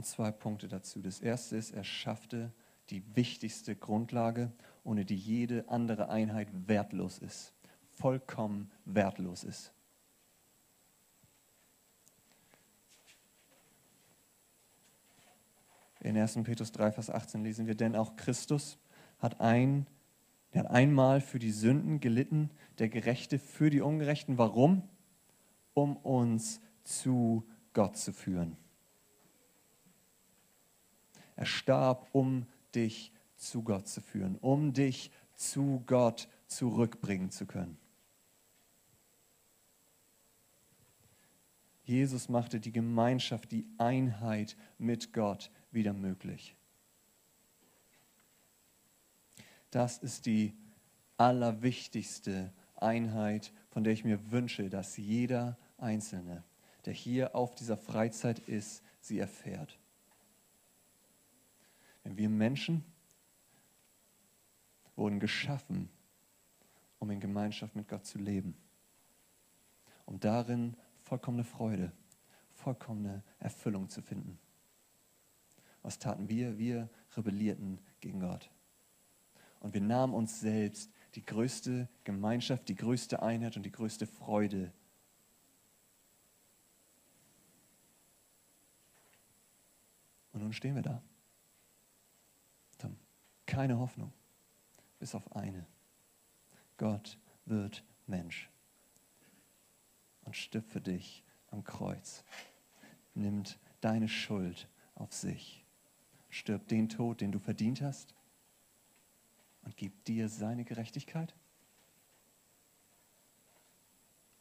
Und 0.00 0.06
zwei 0.06 0.30
Punkte 0.30 0.66
dazu. 0.66 1.02
Das 1.02 1.20
erste 1.20 1.58
ist, 1.58 1.72
er 1.72 1.84
schaffte 1.84 2.54
die 2.88 3.02
wichtigste 3.16 3.76
Grundlage, 3.76 4.50
ohne 4.82 5.04
die 5.04 5.14
jede 5.14 5.68
andere 5.68 6.08
Einheit 6.08 6.48
wertlos 6.66 7.18
ist, 7.18 7.52
vollkommen 7.90 8.70
wertlos 8.86 9.44
ist. 9.44 9.74
In 16.00 16.16
1. 16.16 16.44
Petrus 16.44 16.72
3, 16.72 16.92
Vers 16.92 17.10
18 17.10 17.44
lesen 17.44 17.66
wir, 17.66 17.74
denn 17.74 17.94
auch 17.94 18.16
Christus 18.16 18.78
hat, 19.18 19.38
ein, 19.42 19.86
hat 20.54 20.68
einmal 20.68 21.20
für 21.20 21.38
die 21.38 21.52
Sünden 21.52 22.00
gelitten, 22.00 22.48
der 22.78 22.88
Gerechte 22.88 23.38
für 23.38 23.68
die 23.68 23.82
Ungerechten. 23.82 24.38
Warum? 24.38 24.82
Um 25.74 25.98
uns 25.98 26.62
zu 26.84 27.46
Gott 27.74 27.98
zu 27.98 28.14
führen. 28.14 28.56
Er 31.40 31.46
starb, 31.46 32.06
um 32.12 32.46
dich 32.74 33.14
zu 33.34 33.62
Gott 33.62 33.88
zu 33.88 34.02
führen, 34.02 34.36
um 34.36 34.74
dich 34.74 35.10
zu 35.34 35.82
Gott 35.86 36.28
zurückbringen 36.46 37.30
zu 37.30 37.46
können. 37.46 37.78
Jesus 41.82 42.28
machte 42.28 42.60
die 42.60 42.72
Gemeinschaft, 42.72 43.52
die 43.52 43.66
Einheit 43.78 44.54
mit 44.76 45.14
Gott 45.14 45.50
wieder 45.70 45.94
möglich. 45.94 46.54
Das 49.70 49.96
ist 49.96 50.26
die 50.26 50.52
allerwichtigste 51.16 52.52
Einheit, 52.74 53.54
von 53.70 53.82
der 53.82 53.94
ich 53.94 54.04
mir 54.04 54.30
wünsche, 54.30 54.68
dass 54.68 54.98
jeder 54.98 55.56
Einzelne, 55.78 56.44
der 56.84 56.92
hier 56.92 57.34
auf 57.34 57.54
dieser 57.54 57.78
Freizeit 57.78 58.40
ist, 58.40 58.82
sie 59.00 59.18
erfährt. 59.18 59.79
Denn 62.10 62.16
wir 62.16 62.28
Menschen 62.28 62.84
wurden 64.96 65.20
geschaffen, 65.20 65.88
um 66.98 67.08
in 67.12 67.20
Gemeinschaft 67.20 67.76
mit 67.76 67.86
Gott 67.86 68.04
zu 68.04 68.18
leben. 68.18 68.56
Um 70.06 70.18
darin 70.18 70.76
vollkommene 71.04 71.44
Freude, 71.44 71.92
vollkommene 72.54 73.22
Erfüllung 73.38 73.88
zu 73.88 74.02
finden. 74.02 74.40
Was 75.82 76.00
taten 76.00 76.28
wir? 76.28 76.58
Wir 76.58 76.90
rebellierten 77.12 77.78
gegen 78.00 78.18
Gott. 78.18 78.50
Und 79.60 79.72
wir 79.72 79.80
nahmen 79.80 80.12
uns 80.12 80.40
selbst 80.40 80.90
die 81.14 81.24
größte 81.24 81.88
Gemeinschaft, 82.02 82.68
die 82.68 82.74
größte 82.74 83.22
Einheit 83.22 83.56
und 83.56 83.62
die 83.62 83.70
größte 83.70 84.08
Freude. 84.08 84.72
Und 90.32 90.42
nun 90.42 90.52
stehen 90.52 90.74
wir 90.74 90.82
da 90.82 91.04
keine 93.50 93.80
Hoffnung, 93.80 94.12
bis 95.00 95.14
auf 95.14 95.34
eine. 95.34 95.66
Gott 96.76 97.18
wird 97.46 97.84
Mensch 98.06 98.48
und 100.22 100.36
stirbt 100.36 100.68
für 100.68 100.80
dich 100.80 101.24
am 101.48 101.64
Kreuz, 101.64 102.24
nimmt 103.14 103.58
deine 103.80 104.08
Schuld 104.08 104.68
auf 104.94 105.12
sich, 105.12 105.64
stirbt 106.28 106.70
den 106.70 106.88
Tod, 106.88 107.20
den 107.20 107.32
du 107.32 107.40
verdient 107.40 107.82
hast 107.82 108.14
und 109.62 109.76
gibt 109.76 110.06
dir 110.06 110.28
seine 110.28 110.64
Gerechtigkeit 110.64 111.34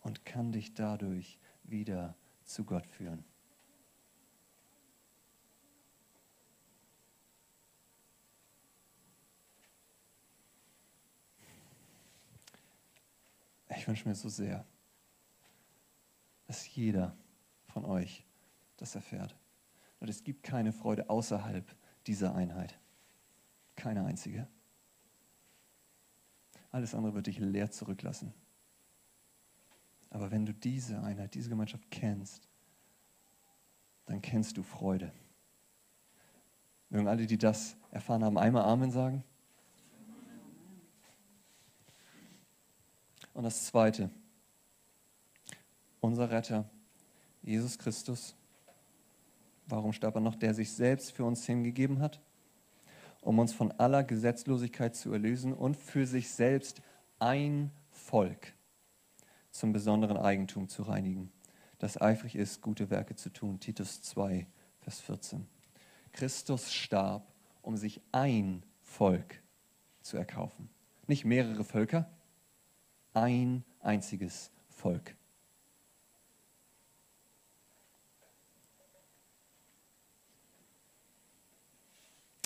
und 0.02 0.24
kann 0.24 0.52
dich 0.52 0.76
dadurch 0.76 1.40
wieder 1.64 2.16
zu 2.46 2.64
Gott 2.64 2.86
führen. 2.86 3.26
Ich 13.76 13.88
wünsche 13.88 14.08
mir 14.08 14.16
so 14.16 14.30
sehr, 14.30 14.66
dass 16.48 16.76
jeder 16.76 17.16
von 17.68 17.86
euch 17.86 18.26
das 18.78 18.96
erfährt. 18.96 19.36
Und 20.00 20.10
es 20.10 20.24
gibt 20.24 20.44
keine 20.44 20.72
Freude 20.74 21.10
außerhalb 21.10 21.76
dieser 22.08 22.34
Einheit. 22.34 22.80
Keine 23.76 24.06
einzige. 24.06 24.48
Alles 26.72 26.96
andere 26.96 27.14
wird 27.14 27.28
dich 27.28 27.40
leer 27.40 27.72
zurücklassen. 27.72 28.34
Aber 30.10 30.32
wenn 30.32 30.46
du 30.46 30.54
diese 30.54 31.02
Einheit, 31.02 31.36
diese 31.36 31.50
Gemeinschaft 31.50 31.90
kennst, 31.92 32.48
dann 34.06 34.22
kennst 34.22 34.58
du 34.58 34.64
Freude. 34.64 35.12
Mögen 36.90 37.08
alle, 37.08 37.28
die 37.28 37.38
das 37.38 37.76
erfahren 37.92 38.24
haben, 38.24 38.38
einmal 38.38 38.64
Amen 38.64 38.92
sagen? 38.92 39.24
Und 43.40 43.46
das 43.46 43.68
Zweite, 43.68 44.10
unser 46.02 46.30
Retter, 46.30 46.70
Jesus 47.42 47.78
Christus, 47.78 48.36
warum 49.66 49.94
starb 49.94 50.16
er 50.16 50.20
noch, 50.20 50.36
der 50.36 50.54
sich 50.54 50.74
selbst 50.74 51.14
für 51.14 51.24
uns 51.24 51.46
hingegeben 51.46 52.02
hat, 52.02 52.20
um 53.22 53.40
uns 53.40 53.54
von 53.54 53.72
aller 53.72 54.04
Gesetzlosigkeit 54.04 54.94
zu 54.94 55.14
erlösen 55.14 55.54
und 55.54 55.78
für 55.78 56.06
sich 56.06 56.30
selbst 56.30 56.82
ein 57.18 57.72
Volk 57.92 58.52
zum 59.52 59.72
besonderen 59.72 60.18
Eigentum 60.18 60.68
zu 60.68 60.84
reinigen, 60.84 61.32
das 61.78 62.02
eifrig 62.02 62.36
ist, 62.36 62.62
gute 62.62 62.90
Werke 62.90 63.16
zu 63.16 63.30
tun. 63.30 63.62
Titus 63.62 64.02
2, 64.02 64.48
Vers 64.82 65.00
14. 65.00 65.48
Christus 66.12 66.74
starb, 66.74 67.26
um 67.62 67.78
sich 67.78 68.02
ein 68.12 68.66
Volk 68.82 69.42
zu 70.02 70.18
erkaufen. 70.18 70.70
Nicht 71.08 71.24
mehrere 71.24 71.64
Völker, 71.64 72.12
ein 73.14 73.64
einziges 73.80 74.52
Volk. 74.70 75.16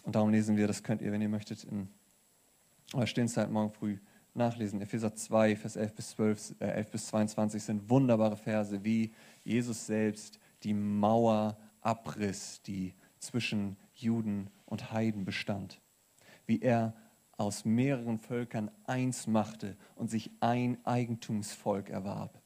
Und 0.03 0.15
darum 0.15 0.29
lesen 0.29 0.57
wir, 0.57 0.67
das 0.67 0.83
könnt 0.83 1.01
ihr, 1.01 1.11
wenn 1.11 1.21
ihr 1.21 1.29
möchtet, 1.29 1.63
in 1.63 1.87
eurer 2.93 3.07
Stillzeit 3.07 3.49
morgen 3.49 3.71
früh 3.71 3.97
nachlesen. 4.33 4.81
Epheser 4.81 5.15
2, 5.15 5.55
Vers 5.55 5.75
11 5.75 5.93
bis, 5.93 6.09
12, 6.11 6.55
äh, 6.59 6.65
11 6.65 6.91
bis 6.91 7.07
22 7.07 7.63
sind 7.63 7.89
wunderbare 7.89 8.35
Verse, 8.35 8.83
wie 8.83 9.13
Jesus 9.43 9.85
selbst 9.85 10.39
die 10.63 10.73
Mauer 10.73 11.57
abriss, 11.81 12.61
die 12.63 12.95
zwischen 13.19 13.77
Juden 13.93 14.49
und 14.65 14.91
Heiden 14.91 15.25
bestand. 15.25 15.79
wie 16.45 16.61
er 16.61 16.93
aus 17.37 17.65
mehreren 17.65 18.19
Völkern 18.19 18.69
eins 18.85 19.27
machte 19.27 19.75
und 19.95 20.09
sich 20.09 20.31
ein 20.39 20.77
Eigentumsvolk 20.85 21.89
erwarb. 21.89 22.39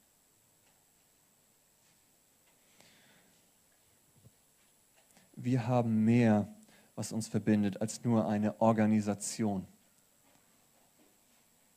Wir 5.36 5.68
haben 5.68 6.04
mehr, 6.04 6.48
was 6.96 7.12
uns 7.12 7.28
verbindet, 7.28 7.80
als 7.80 8.04
nur 8.04 8.28
eine 8.28 8.60
Organisation, 8.60 9.68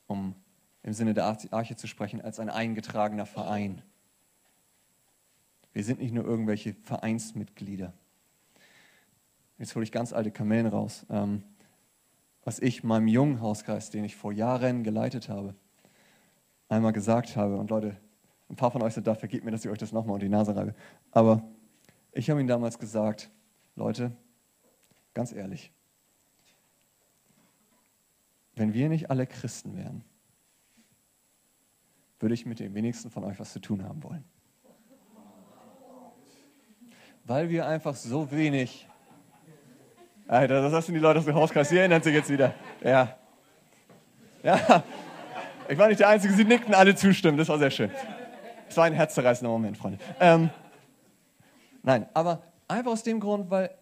um 0.06 0.34
im 0.82 0.94
Sinne 0.94 1.12
der 1.12 1.26
Arche 1.50 1.76
zu 1.76 1.86
sprechen, 1.86 2.22
als 2.22 2.40
ein 2.40 2.48
eingetragener 2.48 3.26
Verein. 3.26 3.82
Wir 5.72 5.84
sind 5.84 6.00
nicht 6.00 6.12
nur 6.12 6.24
irgendwelche 6.24 6.74
Vereinsmitglieder. 6.74 7.92
Jetzt 9.58 9.74
hole 9.74 9.84
ich 9.84 9.92
ganz 9.92 10.14
alte 10.14 10.30
Kamellen 10.30 10.66
raus. 10.66 11.04
Ähm, 11.10 11.44
was 12.44 12.58
ich 12.58 12.82
meinem 12.82 13.08
jungen 13.08 13.40
Hauskreis, 13.40 13.90
den 13.90 14.04
ich 14.04 14.16
vor 14.16 14.32
Jahren 14.32 14.82
geleitet 14.82 15.28
habe, 15.28 15.54
einmal 16.68 16.92
gesagt 16.92 17.36
habe. 17.36 17.56
Und 17.56 17.70
Leute, 17.70 17.96
ein 18.48 18.56
paar 18.56 18.70
von 18.70 18.82
euch 18.82 18.94
sind 18.94 19.06
da, 19.06 19.14
vergebt 19.14 19.44
mir, 19.44 19.50
dass 19.50 19.64
ich 19.64 19.70
euch 19.70 19.78
das 19.78 19.92
nochmal 19.92 20.14
unter 20.14 20.24
die 20.24 20.30
Nase 20.30 20.56
reibe. 20.56 20.74
Aber 21.10 21.42
ich 22.12 22.30
habe 22.30 22.40
ihnen 22.40 22.48
damals 22.48 22.78
gesagt, 22.78 23.30
Leute, 23.76 24.12
ganz 25.14 25.32
ehrlich, 25.32 25.72
wenn 28.54 28.74
wir 28.74 28.88
nicht 28.88 29.10
alle 29.10 29.26
Christen 29.26 29.76
wären, 29.76 30.04
würde 32.18 32.34
ich 32.34 32.44
mit 32.44 32.60
den 32.60 32.74
wenigsten 32.74 33.10
von 33.10 33.24
euch 33.24 33.38
was 33.38 33.52
zu 33.52 33.60
tun 33.60 33.84
haben 33.84 34.02
wollen. 34.02 34.24
Weil 37.24 37.48
wir 37.48 37.66
einfach 37.66 37.94
so 37.94 38.30
wenig 38.30 38.89
Alter, 40.30 40.70
das 40.70 40.86
sind 40.86 40.94
die 40.94 41.00
Leute 41.00 41.18
aus 41.18 41.24
dem 41.24 41.34
Hauskreis. 41.34 41.70
Sie 41.70 41.76
erinnern 41.76 42.00
sich 42.00 42.14
jetzt 42.14 42.30
wieder. 42.30 42.54
Ja. 42.84 43.16
Ja. 44.44 44.84
Ich 45.68 45.76
war 45.76 45.88
nicht 45.88 45.98
der 45.98 46.08
Einzige, 46.08 46.32
sie 46.32 46.44
nickten 46.44 46.72
alle 46.72 46.94
zustimmen. 46.94 47.36
Das 47.36 47.48
war 47.48 47.58
sehr 47.58 47.72
schön. 47.72 47.90
Es 48.68 48.76
war 48.76 48.84
ein 48.84 48.92
herzzerreißender 48.92 49.50
Moment, 49.50 49.76
Freunde. 49.76 49.98
Ähm, 50.20 50.50
nein, 51.82 52.08
aber 52.14 52.44
einfach 52.68 52.92
aus 52.92 53.02
dem 53.02 53.18
Grund, 53.18 53.50
weil 53.50 53.76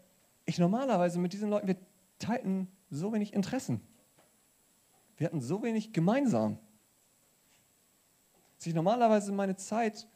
ich 0.47 0.59
normalerweise 0.59 1.19
mit 1.19 1.35
diesen 1.35 1.51
Leuten, 1.51 1.67
wir 1.67 1.77
teilten 2.19 2.67
so 2.89 3.13
wenig 3.13 3.35
Interessen. 3.35 3.83
Wir 5.19 5.27
hatten 5.27 5.43
so 5.43 5.63
wenig 5.63 5.93
gemeinsam. 5.93 6.59
Dass 8.57 8.67
ich 8.67 8.75
normalerweise 8.75 9.33
meine 9.33 9.57
Zeit 9.57 10.09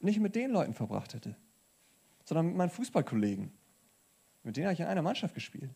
nicht 0.00 0.20
mit 0.20 0.34
den 0.34 0.50
Leuten 0.50 0.74
verbracht 0.74 1.14
hätte, 1.14 1.34
sondern 2.24 2.48
mit 2.48 2.56
meinen 2.56 2.70
Fußballkollegen. 2.70 3.57
Mit 4.48 4.56
denen 4.56 4.64
habe 4.64 4.72
ich 4.72 4.80
in 4.80 4.86
einer 4.86 5.02
Mannschaft 5.02 5.34
gespielt. 5.34 5.70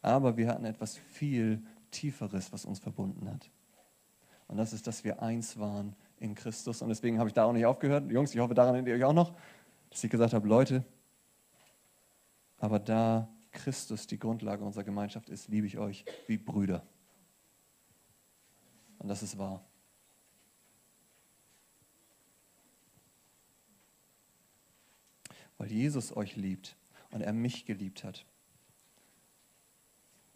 Aber 0.00 0.38
wir 0.38 0.48
hatten 0.48 0.64
etwas 0.64 0.96
viel 0.96 1.62
Tieferes, 1.90 2.50
was 2.54 2.64
uns 2.64 2.78
verbunden 2.78 3.30
hat. 3.30 3.50
Und 4.48 4.56
das 4.56 4.72
ist, 4.72 4.86
dass 4.86 5.04
wir 5.04 5.20
eins 5.20 5.58
waren 5.58 5.94
in 6.20 6.34
Christus. 6.34 6.80
Und 6.80 6.88
deswegen 6.88 7.18
habe 7.18 7.28
ich 7.28 7.34
da 7.34 7.44
auch 7.44 7.52
nicht 7.52 7.66
aufgehört. 7.66 8.10
Jungs, 8.10 8.32
ich 8.32 8.40
hoffe, 8.40 8.54
daran 8.54 8.74
erinnert 8.74 8.88
ihr 8.88 8.94
euch 8.94 9.04
auch 9.04 9.12
noch, 9.12 9.36
dass 9.90 10.02
ich 10.02 10.10
gesagt 10.10 10.32
habe, 10.32 10.48
Leute, 10.48 10.82
aber 12.56 12.78
da 12.78 13.28
Christus 13.50 14.06
die 14.06 14.18
Grundlage 14.18 14.64
unserer 14.64 14.84
Gemeinschaft 14.84 15.28
ist, 15.28 15.48
liebe 15.48 15.66
ich 15.66 15.76
euch 15.76 16.06
wie 16.26 16.38
Brüder. 16.38 16.82
Und 18.96 19.08
das 19.08 19.22
ist 19.22 19.36
wahr. 19.36 19.62
Weil 25.62 25.70
Jesus 25.70 26.16
euch 26.16 26.34
liebt 26.34 26.76
und 27.12 27.20
er 27.20 27.32
mich 27.32 27.66
geliebt 27.66 28.02
hat. 28.02 28.26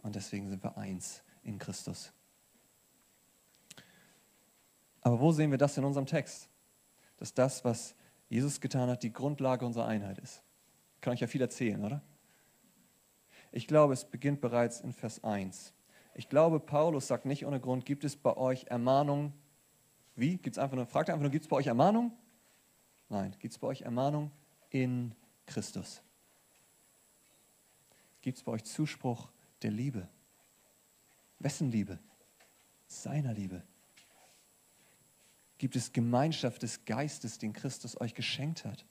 Und 0.02 0.14
deswegen 0.14 0.48
sind 0.48 0.62
wir 0.62 0.78
eins 0.78 1.24
in 1.42 1.58
Christus. 1.58 2.12
Aber 5.00 5.18
wo 5.18 5.32
sehen 5.32 5.50
wir 5.50 5.58
das 5.58 5.76
in 5.78 5.84
unserem 5.84 6.06
Text? 6.06 6.48
Dass 7.16 7.34
das, 7.34 7.64
was 7.64 7.96
Jesus 8.28 8.60
getan 8.60 8.88
hat, 8.88 9.02
die 9.02 9.12
Grundlage 9.12 9.66
unserer 9.66 9.86
Einheit 9.86 10.18
ist. 10.18 10.44
Ich 10.94 11.00
kann 11.00 11.12
euch 11.12 11.20
ja 11.20 11.26
viel 11.26 11.40
erzählen, 11.40 11.84
oder? 11.84 12.02
Ich 13.50 13.66
glaube, 13.66 13.94
es 13.94 14.04
beginnt 14.04 14.40
bereits 14.40 14.80
in 14.80 14.92
Vers 14.92 15.24
1. 15.24 15.74
Ich 16.14 16.28
glaube, 16.28 16.60
Paulus 16.60 17.08
sagt 17.08 17.26
nicht 17.26 17.44
ohne 17.44 17.58
Grund, 17.58 17.84
gibt 17.84 18.04
es 18.04 18.14
bei 18.14 18.36
euch 18.36 18.66
Ermahnung? 18.68 19.32
Wie? 20.14 20.36
Gibt's 20.36 20.58
einfach 20.58 20.76
nur, 20.76 20.86
fragt 20.86 21.10
einfach 21.10 21.22
nur, 21.22 21.32
gibt 21.32 21.46
es 21.46 21.48
bei 21.48 21.56
euch 21.56 21.66
Ermahnung? 21.66 22.12
Nein, 23.08 23.34
gibt 23.40 23.54
es 23.54 23.58
bei 23.58 23.66
euch 23.66 23.82
Ermahnung? 23.82 24.30
In 24.82 25.14
Christus? 25.46 26.02
Gibt 28.20 28.38
es 28.38 28.44
bei 28.44 28.52
euch 28.52 28.64
Zuspruch 28.64 29.30
der 29.62 29.70
Liebe? 29.70 30.08
Wessen 31.38 31.70
Liebe? 31.70 31.98
Seiner 32.86 33.32
Liebe. 33.32 33.62
Gibt 35.58 35.76
es 35.76 35.92
Gemeinschaft 35.92 36.62
des 36.62 36.84
Geistes, 36.84 37.38
den 37.38 37.52
Christus 37.52 38.00
euch 38.00 38.14
geschenkt 38.14 38.64
hat? 38.64 38.84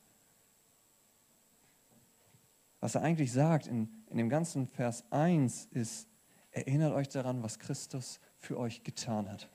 Was 2.79 2.95
er 2.95 3.01
eigentlich 3.01 3.31
sagt 3.31 3.67
in, 3.67 3.89
in 4.09 4.17
dem 4.17 4.29
ganzen 4.29 4.67
Vers 4.67 5.03
1 5.11 5.65
ist, 5.71 6.07
erinnert 6.51 6.93
euch 6.93 7.09
daran, 7.09 7.43
was 7.43 7.59
Christus 7.59 8.19
für 8.37 8.57
euch 8.57 8.83
getan 8.83 9.29
hat. 9.29 9.49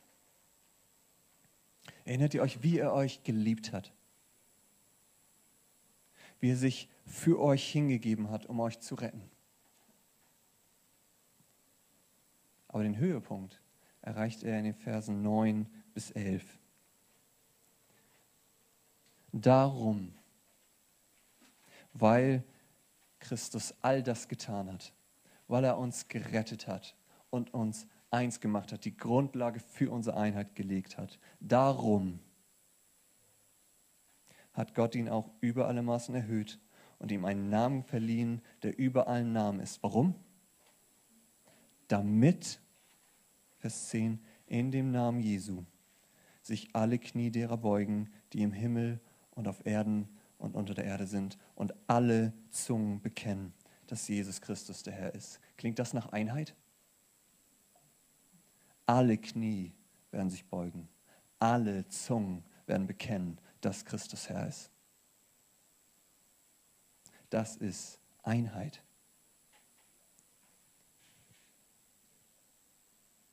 Erinnert 2.04 2.34
ihr 2.34 2.42
euch, 2.42 2.62
wie 2.62 2.78
er 2.78 2.92
euch 2.92 3.22
geliebt 3.24 3.72
hat? 3.72 3.92
Wie 6.40 6.50
er 6.50 6.56
sich 6.56 6.88
für 7.06 7.40
euch 7.40 7.70
hingegeben 7.70 8.30
hat, 8.30 8.46
um 8.46 8.60
euch 8.60 8.80
zu 8.80 8.94
retten. 8.94 9.30
Aber 12.68 12.82
den 12.82 12.96
Höhepunkt 12.96 13.60
erreicht 14.00 14.42
er 14.42 14.58
in 14.58 14.64
den 14.64 14.74
Versen 14.74 15.22
9 15.22 15.66
bis 15.92 16.10
11. 16.12 16.44
Darum, 19.32 20.12
weil 21.92 22.44
Christus 23.18 23.74
all 23.82 24.02
das 24.02 24.28
getan 24.28 24.72
hat, 24.72 24.92
weil 25.48 25.64
er 25.64 25.78
uns 25.78 26.08
gerettet 26.08 26.66
hat 26.66 26.96
und 27.30 27.52
uns 27.52 27.86
eins 28.10 28.40
gemacht 28.40 28.72
hat, 28.72 28.84
die 28.84 28.96
Grundlage 28.96 29.60
für 29.60 29.90
unsere 29.90 30.16
Einheit 30.16 30.54
gelegt 30.54 30.96
hat. 30.96 31.18
Darum 31.40 32.20
hat 34.60 34.74
Gott 34.74 34.94
ihn 34.94 35.08
auch 35.08 35.30
über 35.40 35.66
alle 35.66 35.82
Maßen 35.82 36.14
erhöht 36.14 36.60
und 36.98 37.10
ihm 37.10 37.24
einen 37.24 37.48
Namen 37.48 37.82
verliehen, 37.82 38.42
der 38.62 38.78
über 38.78 39.08
allen 39.08 39.32
Namen 39.32 39.58
ist. 39.58 39.82
Warum? 39.82 40.14
Damit, 41.88 42.60
Vers 43.56 43.88
10, 43.88 44.20
in 44.46 44.70
dem 44.70 44.90
Namen 44.90 45.20
Jesu 45.20 45.64
sich 46.42 46.68
alle 46.74 46.98
Knie 46.98 47.30
derer 47.30 47.56
beugen, 47.56 48.10
die 48.32 48.42
im 48.42 48.52
Himmel 48.52 49.00
und 49.30 49.48
auf 49.48 49.64
Erden 49.66 50.08
und 50.38 50.54
unter 50.54 50.74
der 50.74 50.84
Erde 50.84 51.06
sind 51.06 51.38
und 51.54 51.74
alle 51.86 52.32
Zungen 52.50 53.00
bekennen, 53.00 53.54
dass 53.86 54.08
Jesus 54.08 54.40
Christus 54.40 54.82
der 54.82 54.92
Herr 54.92 55.14
ist. 55.14 55.40
Klingt 55.56 55.78
das 55.78 55.94
nach 55.94 56.12
Einheit? 56.12 56.54
Alle 58.84 59.16
Knie 59.16 59.72
werden 60.10 60.30
sich 60.30 60.44
beugen, 60.46 60.88
alle 61.38 61.86
Zungen 61.88 62.44
werden 62.66 62.86
bekennen, 62.86 63.38
dass 63.60 63.84
Christus 63.84 64.28
Herr 64.28 64.46
ist. 64.46 64.70
Das 67.30 67.56
ist 67.56 67.98
Einheit. 68.22 68.82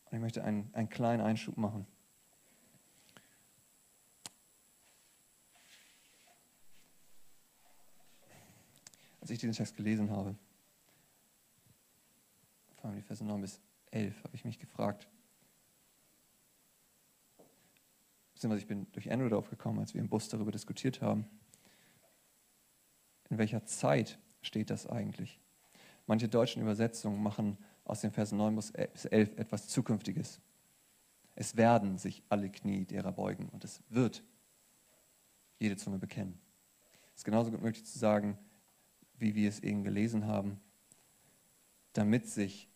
Und 0.06 0.18
ich 0.18 0.22
möchte 0.22 0.44
einen, 0.44 0.74
einen 0.74 0.90
kleinen 0.90 1.22
Einschub 1.22 1.58
machen. 1.58 1.86
Als 9.20 9.32
ich 9.32 9.40
diesen 9.40 9.54
Text 9.54 9.76
gelesen 9.76 10.10
habe, 10.12 10.36
vor 12.76 12.86
allem 12.86 12.96
die 12.96 13.02
Verse 13.02 13.26
9 13.26 13.42
bis 13.42 13.60
11, 13.92 14.24
habe 14.24 14.36
ich 14.36 14.46
mich 14.46 14.60
gefragt, 14.60 15.10
beziehungsweise 18.38 18.62
ich 18.62 18.68
bin 18.68 18.86
durch 18.92 19.12
Andrew 19.12 19.30
darauf 19.30 19.50
gekommen, 19.50 19.80
als 19.80 19.96
wir 19.96 20.02
im 20.02 20.10
Bus 20.10 20.30
darüber 20.30 20.52
diskutiert 20.52 21.02
haben. 21.02 21.26
In 23.30 23.40
welcher 23.40 23.66
Zeit 23.66 24.20
steht 24.42 24.70
das 24.70 24.86
eigentlich? 24.86 25.42
Manche 26.06 26.30
deutschen 26.30 26.62
Übersetzungen 26.62 27.22
machen 27.22 27.58
aus 27.84 28.02
den 28.02 28.12
Versen 28.12 28.38
9 28.38 28.56
bis 28.56 28.70
11 29.06 29.40
etwas 29.40 29.68
Zukünftiges. 29.70 30.40
Es 31.34 31.58
werden 31.58 31.98
sich 31.98 32.22
alle 32.30 32.52
Knie 32.52 32.86
derer 32.86 33.12
beugen 33.12 33.50
und 33.50 33.64
es 33.64 33.82
wird 33.90 34.24
jede 35.58 35.76
Zunge 35.76 35.98
bekennen. 35.98 36.40
Es 37.16 37.22
ist 37.22 37.26
genauso 37.26 37.50
gut 37.50 37.64
möglich 37.64 37.86
zu 37.86 37.98
sagen, 37.98 38.38
wie 39.18 39.34
wir 39.34 39.50
es 39.50 39.62
eben 39.62 39.84
gelesen 39.84 40.28
haben, 40.28 40.60
damit 41.94 42.28
sich 42.28 42.70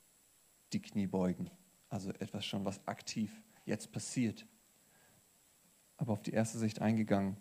die 0.73 0.81
Knie 0.81 1.05
beugen. 1.05 1.51
Also 1.87 2.09
etwas 2.13 2.45
schon, 2.47 2.65
was 2.65 2.85
aktiv 2.87 3.43
jetzt 3.65 3.91
passiert 3.91 4.47
aber 6.01 6.13
auf 6.13 6.23
die 6.23 6.31
erste 6.31 6.57
Sicht 6.57 6.81
eingegangen. 6.81 7.37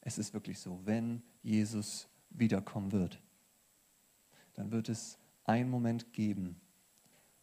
Es 0.00 0.16
ist 0.16 0.32
wirklich 0.32 0.58
so, 0.58 0.80
wenn 0.86 1.22
Jesus 1.42 2.08
wiederkommen 2.30 2.92
wird, 2.92 3.20
dann 4.54 4.72
wird 4.72 4.88
es 4.88 5.18
einen 5.44 5.68
Moment 5.68 6.14
geben, 6.14 6.58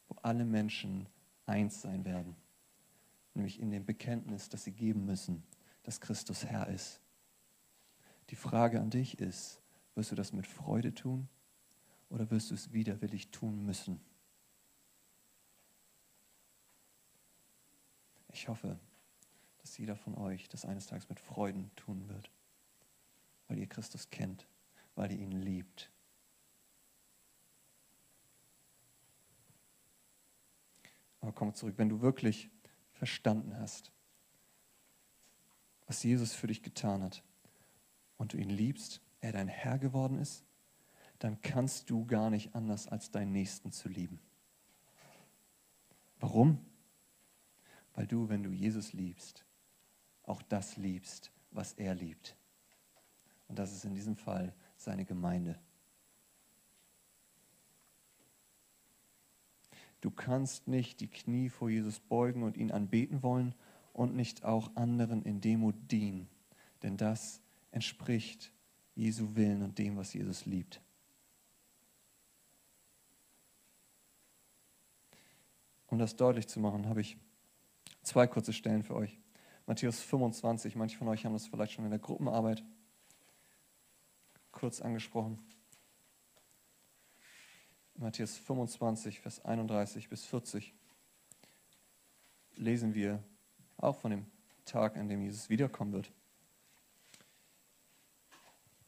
wo 0.07 0.15
alle 0.23 0.45
Menschen 0.45 1.07
eins 1.45 1.83
sein 1.83 2.05
werden. 2.05 2.35
Nämlich 3.35 3.59
in 3.59 3.69
dem 3.69 3.85
Bekenntnis, 3.85 4.49
das 4.49 4.63
sie 4.63 4.71
geben 4.71 5.05
müssen, 5.05 5.43
dass 5.83 6.01
Christus 6.01 6.43
Herr 6.43 6.67
ist. 6.69 7.01
Die 8.31 8.35
Frage 8.35 8.81
an 8.81 8.89
dich 8.89 9.19
ist, 9.19 9.61
wirst 9.93 10.09
du 10.11 10.15
das 10.15 10.33
mit 10.33 10.47
Freude 10.47 10.91
tun 10.91 11.29
oder 12.09 12.31
wirst 12.31 12.49
du 12.49 12.55
es 12.55 12.73
widerwillig 12.73 13.29
tun 13.29 13.63
müssen? 13.63 14.01
Ich 18.33 18.47
hoffe, 18.47 18.79
dass 19.67 19.77
jeder 19.77 19.97
von 19.97 20.15
euch 20.15 20.47
das 20.47 20.63
eines 20.63 20.87
Tages 20.87 21.09
mit 21.09 21.19
Freuden 21.19 21.69
tun 21.75 22.07
wird, 22.07 22.31
weil 23.49 23.57
ihr 23.57 23.67
Christus 23.67 24.09
kennt, 24.09 24.47
weil 24.95 25.11
ihr 25.11 25.19
ihn 25.19 25.33
liebt. 25.33 25.91
Aber 31.19 31.33
komm 31.33 31.53
zurück, 31.53 31.73
wenn 31.75 31.89
du 31.89 31.99
wirklich 31.99 32.49
verstanden 32.93 33.57
hast, 33.59 33.91
was 35.85 36.01
Jesus 36.01 36.31
für 36.31 36.47
dich 36.47 36.63
getan 36.63 37.03
hat 37.03 37.21
und 38.15 38.31
du 38.31 38.37
ihn 38.37 38.49
liebst, 38.49 39.01
er 39.19 39.33
dein 39.33 39.49
Herr 39.49 39.79
geworden 39.79 40.17
ist, 40.17 40.45
dann 41.19 41.41
kannst 41.41 41.89
du 41.89 42.05
gar 42.05 42.29
nicht 42.29 42.55
anders, 42.55 42.87
als 42.87 43.11
deinen 43.11 43.33
Nächsten 43.33 43.73
zu 43.73 43.89
lieben. 43.89 44.21
Warum? 46.21 46.65
Weil 47.95 48.07
du, 48.07 48.29
wenn 48.29 48.43
du 48.43 48.51
Jesus 48.51 48.93
liebst, 48.93 49.43
auch 50.27 50.41
das 50.43 50.77
liebst, 50.77 51.31
was 51.51 51.73
er 51.73 51.95
liebt. 51.95 52.35
Und 53.47 53.57
das 53.57 53.71
ist 53.71 53.85
in 53.85 53.95
diesem 53.95 54.15
Fall 54.15 54.53
seine 54.75 55.05
Gemeinde. 55.05 55.59
Du 60.01 60.11
kannst 60.11 60.67
nicht 60.67 60.99
die 60.99 61.07
Knie 61.07 61.49
vor 61.49 61.69
Jesus 61.69 61.99
beugen 61.99 62.43
und 62.43 62.57
ihn 62.57 62.71
anbeten 62.71 63.23
wollen 63.23 63.55
und 63.93 64.15
nicht 64.15 64.43
auch 64.43 64.75
anderen 64.75 65.23
in 65.23 65.41
Demut 65.41 65.75
dienen, 65.89 66.29
denn 66.83 66.97
das 66.97 67.41
entspricht 67.71 68.51
Jesu 68.93 69.35
Willen 69.35 69.63
und 69.63 69.77
dem, 69.79 69.97
was 69.97 70.13
Jesus 70.13 70.45
liebt. 70.45 70.81
Um 75.87 75.97
das 75.97 76.15
deutlich 76.15 76.47
zu 76.47 76.59
machen, 76.59 76.87
habe 76.87 77.01
ich 77.01 77.17
zwei 78.03 78.27
kurze 78.27 78.53
Stellen 78.53 78.83
für 78.83 78.95
euch. 78.95 79.17
Matthäus 79.67 79.99
25, 79.99 80.77
manche 80.77 80.97
von 80.97 81.09
euch 81.09 81.25
haben 81.25 81.33
das 81.33 81.45
vielleicht 81.45 81.73
schon 81.73 81.83
in 81.83 81.91
der 81.91 81.99
Gruppenarbeit 81.99 82.63
kurz 84.53 84.81
angesprochen. 84.81 85.39
Matthäus 87.95 88.37
25, 88.37 89.19
Vers 89.19 89.43
31 89.43 90.07
bis 90.07 90.23
40 90.23 90.73
lesen 92.55 92.93
wir 92.93 93.21
auch 93.75 93.97
von 93.97 94.11
dem 94.11 94.25
Tag, 94.63 94.95
an 94.95 95.09
dem 95.09 95.21
Jesus 95.21 95.49
wiederkommen 95.49 95.91
wird. 95.91 96.13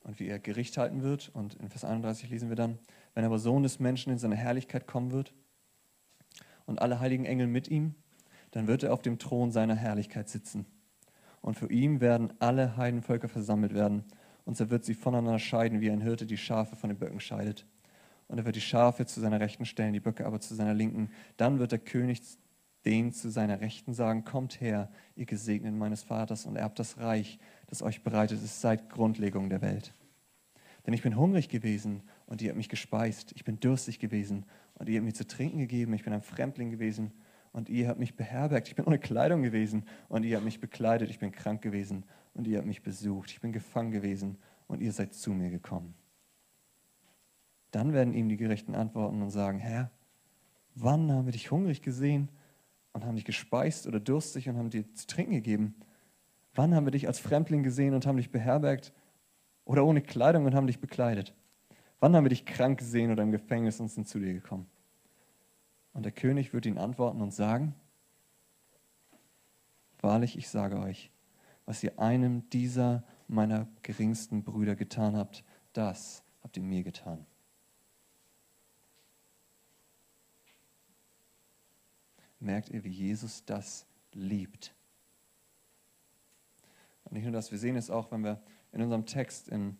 Und 0.03 0.17
wie 0.21 0.27
er 0.29 0.39
Gericht 0.39 0.77
halten 0.77 1.03
wird. 1.03 1.27
Und 1.35 1.55
in 1.55 1.67
Vers 1.67 1.83
31 1.83 2.29
lesen 2.29 2.47
wir 2.47 2.55
dann, 2.55 2.79
wenn 3.15 3.25
aber 3.25 3.37
Sohn 3.37 3.63
des 3.63 3.79
Menschen 3.79 4.13
in 4.13 4.17
seine 4.17 4.37
Herrlichkeit 4.37 4.87
kommen 4.87 5.11
wird 5.11 5.33
und 6.65 6.81
alle 6.81 7.01
heiligen 7.01 7.25
Engel 7.25 7.47
mit 7.47 7.67
ihm, 7.67 7.95
dann 8.51 8.67
wird 8.67 8.83
er 8.83 8.93
auf 8.93 9.01
dem 9.01 9.19
Thron 9.19 9.51
seiner 9.51 9.75
Herrlichkeit 9.75 10.29
sitzen. 10.29 10.65
Und 11.41 11.55
für 11.55 11.71
ihn 11.71 12.01
werden 12.01 12.33
alle 12.39 12.77
Heidenvölker 12.77 13.29
versammelt 13.29 13.73
werden. 13.73 14.03
Und 14.45 14.59
er 14.59 14.69
wird 14.69 14.83
sie 14.83 14.93
voneinander 14.93 15.39
scheiden, 15.39 15.81
wie 15.81 15.91
ein 15.91 16.01
Hirte 16.01 16.25
die 16.25 16.37
Schafe 16.37 16.75
von 16.75 16.89
den 16.89 16.97
Böcken 16.97 17.19
scheidet. 17.19 17.65
Und 18.27 18.37
er 18.37 18.45
wird 18.45 18.55
die 18.55 18.61
Schafe 18.61 19.05
zu 19.05 19.19
seiner 19.21 19.39
Rechten 19.39 19.65
stellen, 19.65 19.93
die 19.93 19.99
Böcke 19.99 20.25
aber 20.25 20.39
zu 20.39 20.55
seiner 20.55 20.73
Linken. 20.73 21.09
Dann 21.37 21.59
wird 21.59 21.71
der 21.71 21.79
König 21.79 22.21
den 22.85 23.11
zu 23.11 23.29
seiner 23.29 23.59
Rechten 23.61 23.93
sagen, 23.93 24.23
kommt 24.23 24.61
her, 24.61 24.89
ihr 25.15 25.25
Gesegneten 25.25 25.77
meines 25.77 26.03
Vaters, 26.03 26.45
und 26.45 26.55
erbt 26.55 26.79
das 26.79 26.97
Reich, 26.97 27.37
das 27.67 27.81
euch 27.81 28.03
bereitet 28.03 28.41
ist 28.41 28.61
seit 28.61 28.89
Grundlegung 28.89 29.49
der 29.49 29.61
Welt. 29.61 29.93
Denn 30.85 30.93
ich 30.93 31.01
bin 31.01 31.17
hungrig 31.17 31.49
gewesen 31.49 32.03
und 32.25 32.41
ihr 32.41 32.49
habt 32.49 32.57
mich 32.57 32.69
gespeist. 32.69 33.33
Ich 33.35 33.43
bin 33.43 33.59
durstig 33.59 33.99
gewesen 33.99 34.45
und 34.75 34.87
ihr 34.87 34.97
habt 34.97 35.05
mir 35.05 35.13
zu 35.13 35.27
trinken 35.27 35.59
gegeben. 35.59 35.93
Ich 35.93 36.03
bin 36.03 36.13
ein 36.13 36.21
Fremdling 36.21 36.71
gewesen 36.71 37.11
und 37.51 37.69
ihr 37.69 37.87
habt 37.87 37.99
mich 37.99 38.15
beherbergt. 38.15 38.67
Ich 38.67 38.75
bin 38.75 38.85
ohne 38.85 38.99
Kleidung 38.99 39.41
gewesen 39.41 39.85
und 40.07 40.23
ihr 40.23 40.35
habt 40.35 40.45
mich 40.45 40.59
bekleidet. 40.59 41.09
Ich 41.09 41.19
bin 41.19 41.31
krank 41.31 41.61
gewesen 41.61 42.05
und 42.33 42.47
ihr 42.47 42.57
habt 42.57 42.67
mich 42.67 42.83
besucht. 42.83 43.31
Ich 43.31 43.41
bin 43.41 43.51
gefangen 43.51 43.91
gewesen 43.91 44.37
und 44.67 44.81
ihr 44.81 44.91
seid 44.91 45.13
zu 45.13 45.31
mir 45.31 45.49
gekommen. 45.49 45.93
Dann 47.71 47.93
werden 47.93 48.13
ihm 48.13 48.29
die 48.29 48.37
Gerechten 48.37 48.75
antworten 48.75 49.21
und 49.21 49.29
sagen, 49.29 49.59
Herr, 49.59 49.91
wann 50.75 51.11
haben 51.11 51.25
wir 51.25 51.33
dich 51.33 51.51
hungrig 51.51 51.81
gesehen 51.81 52.29
und 52.93 53.05
haben 53.05 53.15
dich 53.15 53.25
gespeist 53.25 53.87
oder 53.87 53.99
durstig 53.99 54.49
und 54.49 54.57
haben 54.57 54.69
dir 54.69 54.91
zu 54.93 55.07
trinken 55.07 55.33
gegeben? 55.33 55.75
Wann 56.55 56.73
haben 56.73 56.85
wir 56.85 56.91
dich 56.91 57.07
als 57.07 57.19
Fremdling 57.19 57.63
gesehen 57.63 57.93
und 57.93 58.05
haben 58.05 58.17
dich 58.17 58.31
beherbergt 58.31 58.93
oder 59.65 59.85
ohne 59.85 60.01
Kleidung 60.01 60.45
und 60.45 60.55
haben 60.55 60.67
dich 60.67 60.79
bekleidet? 60.79 61.35
Wann 61.99 62.15
haben 62.15 62.25
wir 62.25 62.29
dich 62.29 62.45
krank 62.45 62.79
gesehen 62.79 63.11
oder 63.11 63.23
im 63.23 63.31
Gefängnis 63.31 63.79
und 63.79 63.89
sind 63.89 64.07
zu 64.07 64.19
dir 64.19 64.33
gekommen? 64.33 64.65
Und 65.93 66.03
der 66.03 66.11
König 66.11 66.53
wird 66.53 66.65
ihnen 66.65 66.77
antworten 66.77 67.21
und 67.21 67.33
sagen, 67.33 67.75
Wahrlich, 70.01 70.37
ich 70.37 70.47
sage 70.47 70.79
euch, 70.79 71.11
was 71.65 71.83
ihr 71.83 71.99
einem 71.99 72.49
dieser 72.51 73.03
meiner 73.27 73.67
geringsten 73.83 74.43
Brüder 74.43 74.77
getan 74.77 75.17
habt, 75.17 75.43
das 75.73 76.23
habt 76.41 76.55
ihr 76.55 76.63
mir 76.63 76.83
getan. 76.83 77.25
merkt 82.39 82.69
ihr, 82.69 82.83
wie 82.83 82.89
Jesus 82.89 83.43
das 83.45 83.85
liebt. 84.13 84.73
Und 87.03 87.13
nicht 87.13 87.23
nur 87.23 87.33
das, 87.33 87.51
wir 87.51 87.57
sehen 87.57 87.75
es 87.75 87.89
auch, 87.89 88.11
wenn 88.11 88.23
wir 88.23 88.41
in 88.71 88.81
unserem 88.81 89.05
Text 89.05 89.49
in 89.49 89.77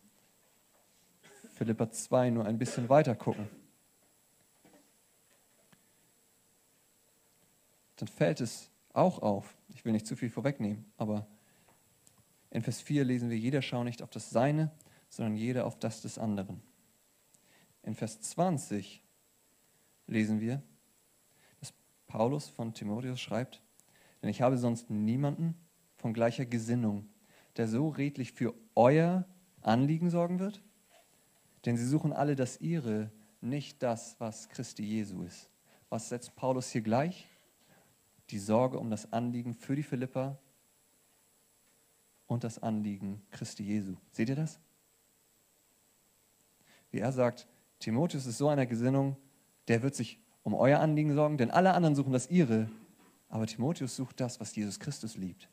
Philippa 1.53 1.89
2 1.89 2.31
nur 2.31 2.45
ein 2.45 2.57
bisschen 2.57 2.89
weiter 2.89 3.15
gucken. 3.15 3.47
Dann 7.99 8.07
fällt 8.07 8.39
es 8.39 8.69
auch 8.93 9.21
auf, 9.21 9.57
ich 9.67 9.83
will 9.83 9.91
nicht 9.91 10.07
zu 10.07 10.15
viel 10.15 10.29
vorwegnehmen, 10.29 10.85
aber 10.95 11.27
in 12.49 12.63
Vers 12.63 12.79
4 12.81 13.03
lesen 13.03 13.29
wir, 13.29 13.37
jeder 13.37 13.61
schaue 13.61 13.83
nicht 13.83 14.01
auf 14.01 14.09
das 14.09 14.29
Seine, 14.29 14.71
sondern 15.09 15.35
jeder 15.35 15.65
auf 15.65 15.77
das 15.77 16.01
des 16.01 16.17
anderen. 16.17 16.61
In 17.83 17.95
Vers 17.95 18.21
20 18.21 19.03
lesen 20.07 20.39
wir, 20.39 20.63
Paulus 22.07 22.47
von 22.47 22.73
Timotheus 22.73 23.19
schreibt, 23.19 23.61
denn 24.21 24.29
ich 24.29 24.41
habe 24.41 24.57
sonst 24.57 24.89
niemanden 24.89 25.55
von 25.97 26.13
gleicher 26.13 26.45
Gesinnung, 26.45 27.07
der 27.57 27.67
so 27.67 27.89
redlich 27.89 28.31
für 28.31 28.53
euer 28.75 29.25
Anliegen 29.61 30.09
sorgen 30.09 30.39
wird. 30.39 30.63
Denn 31.65 31.77
sie 31.77 31.85
suchen 31.85 32.13
alle 32.13 32.35
das 32.35 32.61
ihre, 32.61 33.11
nicht 33.41 33.83
das, 33.83 34.15
was 34.19 34.49
Christi 34.49 34.83
Jesu 34.83 35.21
ist. 35.21 35.49
Was 35.89 36.09
setzt 36.09 36.35
Paulus 36.35 36.69
hier 36.71 36.81
gleich? 36.81 37.27
Die 38.29 38.39
Sorge 38.39 38.79
um 38.79 38.89
das 38.89 39.11
Anliegen 39.11 39.53
für 39.53 39.75
die 39.75 39.83
Philippa 39.83 40.37
und 42.27 42.43
das 42.43 42.61
Anliegen 42.61 43.21
Christi 43.31 43.63
Jesu. 43.63 43.95
Seht 44.11 44.29
ihr 44.29 44.35
das? 44.35 44.59
Wie 46.91 46.99
er 46.99 47.11
sagt, 47.11 47.47
Timotheus 47.79 48.25
ist 48.25 48.37
so 48.37 48.49
einer 48.49 48.65
Gesinnung, 48.65 49.17
der 49.67 49.81
wird 49.81 49.95
sich 49.95 50.19
um 50.43 50.53
euer 50.53 50.79
Anliegen 50.79 51.13
sorgen, 51.13 51.37
denn 51.37 51.51
alle 51.51 51.73
anderen 51.73 51.95
suchen 51.95 52.13
das 52.13 52.29
ihre. 52.29 52.69
Aber 53.29 53.45
Timotheus 53.45 53.95
sucht 53.95 54.19
das, 54.19 54.39
was 54.39 54.55
Jesus 54.55 54.79
Christus 54.79 55.17
liebt. 55.17 55.49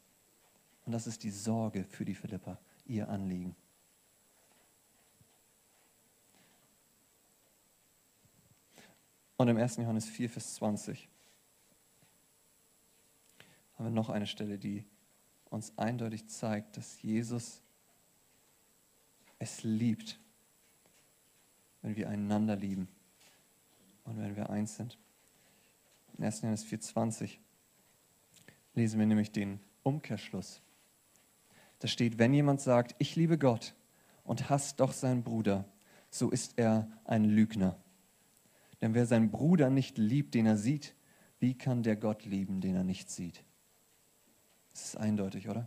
Und 0.85 0.93
das 0.93 1.07
ist 1.07 1.23
die 1.23 1.31
Sorge 1.31 1.85
für 1.85 2.05
die 2.05 2.15
Philippa, 2.15 2.59
ihr 2.85 3.09
Anliegen. 3.09 3.57
Und 9.37 9.49
im 9.49 9.57
1. 9.57 9.77
Johannes 9.77 10.07
4, 10.07 10.31
Vers 10.31 10.55
20 10.55 11.09
haben 13.77 13.87
wir 13.87 13.91
noch 13.91 14.09
eine 14.09 14.27
Stelle, 14.27 14.59
die 14.59 14.85
uns 15.51 15.77
eindeutig 15.79 16.29
zeigt, 16.29 16.77
dass 16.77 17.01
Jesus 17.03 17.63
es 19.39 19.63
liebt, 19.63 20.19
wenn 21.83 21.97
wir 21.97 22.09
einander 22.09 22.57
lieben 22.57 22.89
und 24.05 24.19
wenn 24.19 24.35
wir 24.35 24.51
eins 24.51 24.77
sind. 24.77 24.99
In 26.17 26.25
1. 26.25 26.41
Johannes 26.41 26.67
4,20 26.67 27.39
lesen 28.75 28.99
wir 28.99 29.07
nämlich 29.07 29.33
den 29.33 29.61
Umkehrschluss. 29.83 30.63
Da 31.79 31.89
steht, 31.89 32.19
wenn 32.19 32.33
jemand 32.33 32.61
sagt, 32.61 32.95
ich 32.99 33.17
liebe 33.17 33.39
Gott 33.39 33.75
und 34.25 34.49
hasst 34.49 34.81
doch 34.81 34.93
seinen 34.93 35.23
Bruder, 35.23 35.65
so 36.11 36.31
ist 36.31 36.59
er 36.59 36.91
ein 37.05 37.25
Lügner. 37.25 37.77
Denn 38.81 38.95
wer 38.95 39.07
seinen 39.07 39.31
Bruder 39.31 39.71
nicht 39.71 39.99
liebt, 39.99 40.35
den 40.35 40.47
er 40.47 40.57
sieht, 40.57 40.95
wie 41.39 41.57
kann 41.57 41.83
der 41.83 41.97
Gott 41.97 42.25
lieben, 42.25 42.61
den 42.61 42.75
er 42.75 42.85
nicht 42.85 43.11
sieht? 43.11 43.45
Das 44.77 44.85
ist 44.85 44.97
eindeutig, 44.99 45.49
oder? 45.49 45.67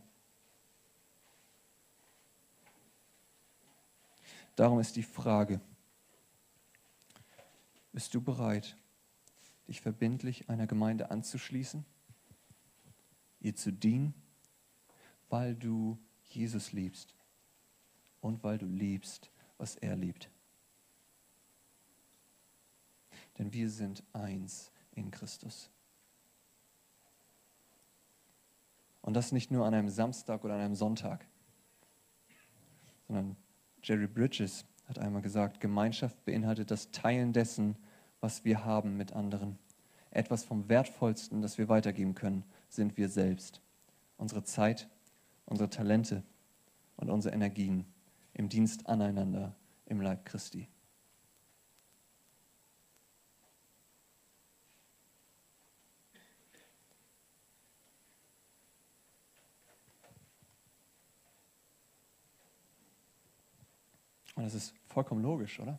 Darum 4.56 4.80
ist 4.80 4.96
die 4.98 5.04
Frage, 5.04 5.60
Bist 7.92 8.14
du 8.14 8.22
bereit, 8.22 8.78
dich 9.68 9.82
verbindlich 9.82 10.48
einer 10.48 10.68
Gemeinde 10.68 11.10
anzuschließen, 11.10 11.84
ihr 13.40 13.56
zu 13.56 13.74
dienen, 13.74 14.14
weil 15.28 15.56
du 15.56 15.98
Jesus 16.26 16.72
liebst 16.72 17.16
und 18.22 18.44
weil 18.44 18.60
du 18.60 18.68
liebst, 18.68 19.32
was 19.58 19.76
er 19.76 19.96
liebt? 19.96 20.30
Denn 23.40 23.52
wir 23.54 23.72
sind 23.72 24.04
eins 24.14 24.72
in 24.92 25.10
Christus. 25.10 25.72
Und 29.10 29.16
das 29.16 29.32
nicht 29.32 29.50
nur 29.50 29.66
an 29.66 29.74
einem 29.74 29.90
Samstag 29.90 30.46
oder 30.46 30.54
an 30.54 30.60
einem 30.60 30.76
Sonntag, 30.76 31.26
sondern 33.08 33.36
Jerry 33.82 34.06
Bridges 34.06 34.66
hat 34.86 35.00
einmal 35.00 35.24
gesagt, 35.24 35.60
Gemeinschaft 35.60 36.24
beinhaltet 36.26 36.70
das 36.70 36.92
Teilen 36.92 37.34
dessen, 37.34 37.76
was 38.20 38.46
wir 38.46 38.66
haben 38.66 38.98
mit 38.98 39.14
anderen. 39.14 39.58
Etwas 40.12 40.44
vom 40.44 40.70
Wertvollsten, 40.70 41.42
das 41.42 41.58
wir 41.58 41.70
weitergeben 41.70 42.14
können, 42.14 42.44
sind 42.68 42.98
wir 42.98 43.10
selbst. 43.10 43.64
Unsere 44.18 44.44
Zeit, 44.44 44.88
unsere 45.48 45.72
Talente 45.72 46.22
und 46.96 47.10
unsere 47.10 47.34
Energien 47.34 47.88
im 48.36 48.48
Dienst 48.48 48.86
aneinander 48.86 49.56
im 49.88 50.02
Leib 50.02 50.24
Christi. 50.24 50.68
Und 64.40 64.46
das 64.46 64.54
ist 64.54 64.74
vollkommen 64.88 65.22
logisch, 65.22 65.60
oder? 65.60 65.78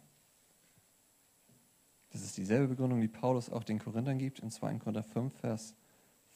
Das 2.11 2.21
ist 2.21 2.37
dieselbe 2.37 2.69
Begründung, 2.69 3.01
die 3.01 3.09
Paulus 3.09 3.49
auch 3.49 3.65
den 3.65 3.79
Korinthern 3.79 4.19
gibt 4.19 4.41
in 4.41 4.51
2. 4.51 4.75
Korinther 4.81 5.03
5, 5.03 5.35
Vers 5.35 5.75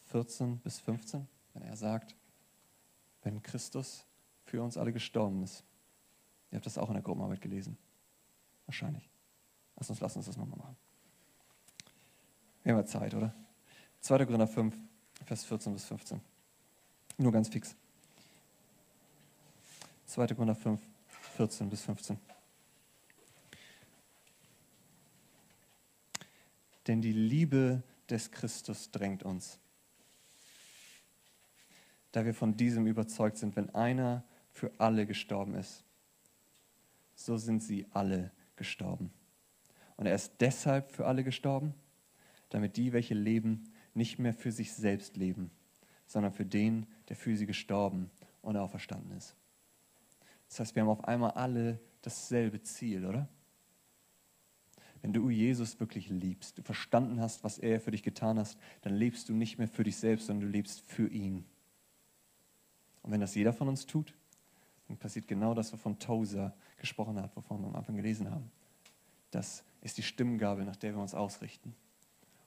14 0.06 0.56
bis 0.60 0.80
15, 0.80 1.28
wenn 1.52 1.62
er 1.64 1.76
sagt, 1.76 2.16
wenn 3.24 3.42
Christus 3.42 4.06
für 4.46 4.62
uns 4.62 4.78
alle 4.78 4.90
gestorben 4.90 5.42
ist. 5.42 5.64
Ihr 6.50 6.56
habt 6.56 6.64
das 6.64 6.78
auch 6.78 6.88
in 6.88 6.94
der 6.94 7.02
Gruppenarbeit 7.02 7.42
gelesen. 7.42 7.76
Wahrscheinlich. 8.64 9.10
Lass 9.76 9.90
uns, 9.90 10.00
lass 10.00 10.16
uns 10.16 10.24
das 10.24 10.38
nochmal 10.38 10.56
machen. 10.56 10.76
Wir 12.62 12.72
haben 12.72 12.80
ja 12.80 12.86
Zeit, 12.86 13.12
oder? 13.12 13.34
2. 14.00 14.24
Korinther 14.24 14.48
5, 14.48 14.74
Vers 15.26 15.44
14 15.44 15.74
bis 15.74 15.84
15. 15.84 16.22
Nur 17.18 17.32
ganz 17.32 17.50
fix. 17.50 17.76
2. 20.06 20.28
Korinther 20.28 20.54
5, 20.54 20.80
14 21.36 21.68
bis 21.68 21.82
15. 21.82 22.18
Denn 26.86 27.00
die 27.00 27.12
Liebe 27.12 27.82
des 28.08 28.30
Christus 28.30 28.90
drängt 28.90 29.22
uns. 29.22 29.58
Da 32.12 32.24
wir 32.24 32.34
von 32.34 32.56
diesem 32.56 32.86
überzeugt 32.86 33.38
sind, 33.38 33.56
wenn 33.56 33.74
einer 33.74 34.22
für 34.52 34.70
alle 34.78 35.06
gestorben 35.06 35.54
ist, 35.54 35.82
so 37.16 37.36
sind 37.36 37.62
sie 37.62 37.86
alle 37.92 38.30
gestorben. 38.56 39.10
Und 39.96 40.06
er 40.06 40.14
ist 40.14 40.32
deshalb 40.40 40.90
für 40.90 41.06
alle 41.06 41.24
gestorben, 41.24 41.74
damit 42.50 42.76
die, 42.76 42.92
welche 42.92 43.14
leben, 43.14 43.72
nicht 43.94 44.18
mehr 44.18 44.34
für 44.34 44.52
sich 44.52 44.72
selbst 44.72 45.16
leben, 45.16 45.50
sondern 46.06 46.32
für 46.32 46.44
den, 46.44 46.86
der 47.08 47.16
für 47.16 47.36
sie 47.36 47.46
gestorben 47.46 48.10
und 48.42 48.56
auferstanden 48.56 49.16
ist. 49.16 49.34
Das 50.54 50.60
heißt, 50.60 50.76
wir 50.76 50.82
haben 50.82 50.88
auf 50.88 51.02
einmal 51.02 51.32
alle 51.32 51.80
dasselbe 52.02 52.62
Ziel, 52.62 53.06
oder? 53.06 53.28
Wenn 55.02 55.12
du 55.12 55.28
Jesus 55.28 55.80
wirklich 55.80 56.10
liebst, 56.10 56.58
du 56.58 56.62
verstanden 56.62 57.20
hast, 57.20 57.42
was 57.42 57.58
er 57.58 57.80
für 57.80 57.90
dich 57.90 58.04
getan 58.04 58.38
hat, 58.38 58.56
dann 58.82 58.94
lebst 58.94 59.28
du 59.28 59.32
nicht 59.34 59.58
mehr 59.58 59.66
für 59.66 59.82
dich 59.82 59.96
selbst, 59.96 60.26
sondern 60.26 60.46
du 60.46 60.56
lebst 60.56 60.82
für 60.82 61.08
ihn. 61.08 61.44
Und 63.02 63.10
wenn 63.10 63.20
das 63.20 63.34
jeder 63.34 63.52
von 63.52 63.66
uns 63.66 63.84
tut, 63.84 64.14
dann 64.86 64.96
passiert 64.96 65.26
genau 65.26 65.54
das, 65.54 65.72
wovon 65.72 65.98
Tozer 65.98 66.54
gesprochen 66.76 67.20
hat, 67.20 67.34
wovon 67.34 67.60
wir 67.60 67.66
am 67.66 67.74
Anfang 67.74 67.96
gelesen 67.96 68.30
haben. 68.30 68.48
Das 69.32 69.64
ist 69.80 69.98
die 69.98 70.04
Stimmgabel, 70.04 70.64
nach 70.64 70.76
der 70.76 70.94
wir 70.94 71.02
uns 71.02 71.14
ausrichten. 71.14 71.74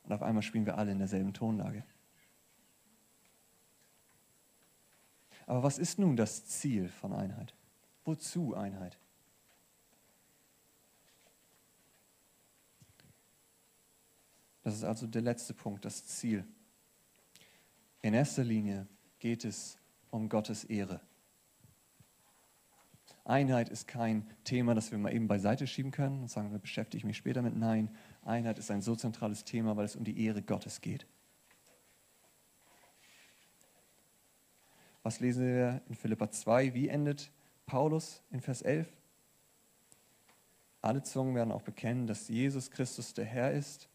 Und 0.06 0.14
auf 0.14 0.22
einmal 0.22 0.44
spielen 0.44 0.66
wir 0.66 0.78
alle 0.78 0.94
in 0.94 1.00
derselben 1.00 1.34
Tonlage. 1.34 1.84
Aber 5.46 5.62
was 5.62 5.78
ist 5.78 6.00
nun 6.00 6.16
das 6.16 6.46
Ziel 6.46 6.88
von 6.88 7.12
Einheit? 7.12 7.54
Wozu 8.08 8.56
Einheit? 8.56 8.98
Das 14.64 14.76
ist 14.76 14.86
also 14.86 15.08
der 15.08 15.22
letzte 15.22 15.54
Punkt, 15.54 15.84
das 15.84 16.06
Ziel. 16.08 16.48
In 18.02 18.14
erster 18.14 18.46
Linie 18.46 18.88
geht 19.20 19.44
es 19.44 19.78
um 20.10 20.30
Gottes 20.30 20.64
Ehre. 20.64 21.02
Einheit 23.26 23.68
ist 23.68 23.90
kein 23.90 24.26
Thema, 24.46 24.74
das 24.74 24.92
wir 24.92 24.98
mal 24.98 25.14
eben 25.14 25.28
beiseite 25.28 25.68
schieben 25.68 25.92
können 25.92 26.22
und 26.22 26.30
sagen, 26.30 26.54
da 26.54 26.60
beschäftige 26.60 27.00
ich 27.00 27.04
mich 27.04 27.18
später 27.18 27.42
mit. 27.42 27.58
Nein, 27.58 27.94
Einheit 28.24 28.58
ist 28.58 28.72
ein 28.72 28.82
so 28.82 28.96
zentrales 28.96 29.44
Thema, 29.44 29.76
weil 29.76 29.84
es 29.84 29.98
um 29.98 30.06
die 30.06 30.24
Ehre 30.24 30.42
Gottes 30.42 30.80
geht. 30.80 31.06
Was 35.04 35.20
lesen 35.20 35.46
wir 35.46 35.82
in 35.90 35.96
Philippa 35.96 36.32
2? 36.32 36.74
Wie 36.74 36.88
endet 36.88 37.32
Paulus 37.68 38.24
in 38.32 38.42
Vers 38.42 38.64
11. 38.64 38.88
Alle 40.82 41.04
Zungen 41.04 41.36
werden 41.36 41.52
auch 41.52 41.62
bekennen, 41.62 42.08
dass 42.08 42.30
Jesus 42.30 42.72
Christus 42.72 43.14
der 43.14 43.26
Herr 43.26 43.52
ist, 43.52 43.90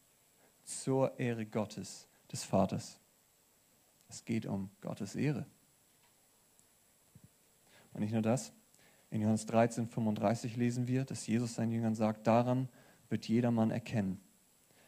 zur 0.63 1.19
Ehre 1.19 1.47
Gottes, 1.47 2.07
des 2.31 2.45
Vaters. 2.45 3.01
Es 4.09 4.25
geht 4.25 4.47
um 4.47 4.71
Gottes 4.81 5.17
Ehre. 5.17 5.47
Und 7.93 8.01
nicht 8.01 8.13
nur 8.13 8.23
das, 8.23 8.53
in 9.11 9.21
Johannes 9.21 9.47
13, 9.47 9.89
35 9.89 10.57
lesen 10.57 10.87
wir, 10.87 11.05
dass 11.05 11.27
Jesus 11.27 11.55
seinen 11.55 11.73
Jüngern 11.73 11.95
sagt, 11.95 12.27
daran 12.27 12.69
wird 13.09 13.29
jedermann 13.29 13.71
erkennen, 13.71 14.21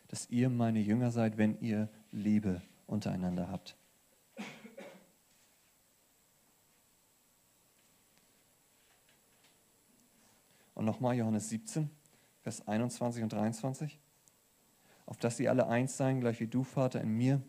dass 0.08 0.30
ihr 0.30 0.48
meine 0.48 0.80
Jünger 0.80 1.10
seid, 1.10 1.36
wenn 1.36 1.60
ihr 1.60 1.88
Liebe 2.12 2.62
untereinander 2.86 3.50
habt. 3.50 3.76
Und 10.84 10.90
nochmal 10.90 11.16
Johannes 11.16 11.48
17, 11.48 11.88
Vers 12.42 12.68
21 12.68 13.22
und 13.22 13.32
23. 13.32 13.98
Auf 15.06 15.16
dass 15.16 15.38
sie 15.38 15.48
alle 15.48 15.66
eins 15.66 15.96
seien, 15.96 16.20
gleich 16.20 16.40
wie 16.40 16.46
du, 16.46 16.62
Vater, 16.62 17.00
in 17.00 17.08
mir 17.08 17.40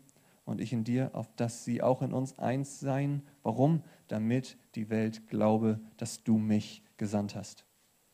und 0.46 0.58
ich 0.58 0.72
in 0.72 0.84
dir, 0.84 1.10
auf 1.12 1.30
dass 1.36 1.62
sie 1.62 1.82
auch 1.82 2.00
in 2.00 2.14
uns 2.14 2.38
eins 2.38 2.80
seien. 2.80 3.20
Warum? 3.42 3.82
Damit 4.08 4.56
die 4.74 4.88
Welt 4.88 5.28
glaube, 5.28 5.80
dass 5.98 6.24
du 6.24 6.38
mich 6.38 6.82
gesandt 6.96 7.36
hast. 7.36 7.66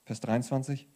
Vers 0.06 0.18
23. 0.18 0.88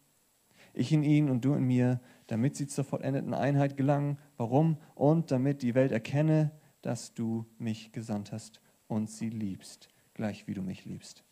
Ich 0.75 0.91
in 0.91 1.05
ihnen 1.05 1.31
und 1.31 1.45
du 1.45 1.55
in 1.55 1.63
mir, 1.63 2.01
damit 2.27 2.57
sie 2.57 2.67
zur 2.67 2.83
vollendeten 2.83 3.33
Einheit 3.33 3.77
gelangen. 3.77 4.19
Warum? 4.39 4.79
Und 4.97 5.31
damit 5.31 5.63
die 5.63 5.77
Welt 5.77 5.93
erkenne, 5.93 6.51
dass 6.83 7.15
du 7.15 7.47
mich 7.59 7.93
gesandt 7.93 8.33
hast 8.33 8.61
und 8.89 9.09
sie 9.09 9.31
liebst, 9.31 9.89
gleich 10.15 10.49
wie 10.49 10.55
du 10.55 10.63
mich 10.63 10.85
liebst. 10.85 11.26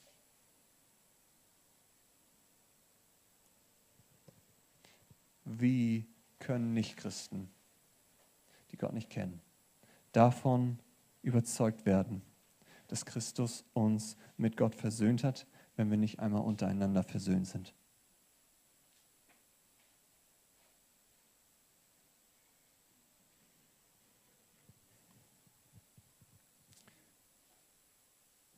Wie 5.61 6.07
können 6.38 6.75
Nichtchristen, 6.75 7.51
die 8.71 8.77
Gott 8.77 8.93
nicht 8.93 9.11
kennen, 9.11 9.40
davon 10.12 10.79
überzeugt 11.23 11.87
werden, 11.87 12.23
dass 12.88 13.07
Christus 13.07 13.64
uns 13.73 14.16
mit 14.37 14.57
Gott 14.57 14.74
versöhnt 14.74 15.24
hat, 15.24 15.47
wenn 15.76 15.91
wir 15.91 15.97
nicht 15.97 16.20
einmal 16.20 16.43
untereinander 16.43 17.03
versöhnt 17.03 17.47
sind. 17.47 17.74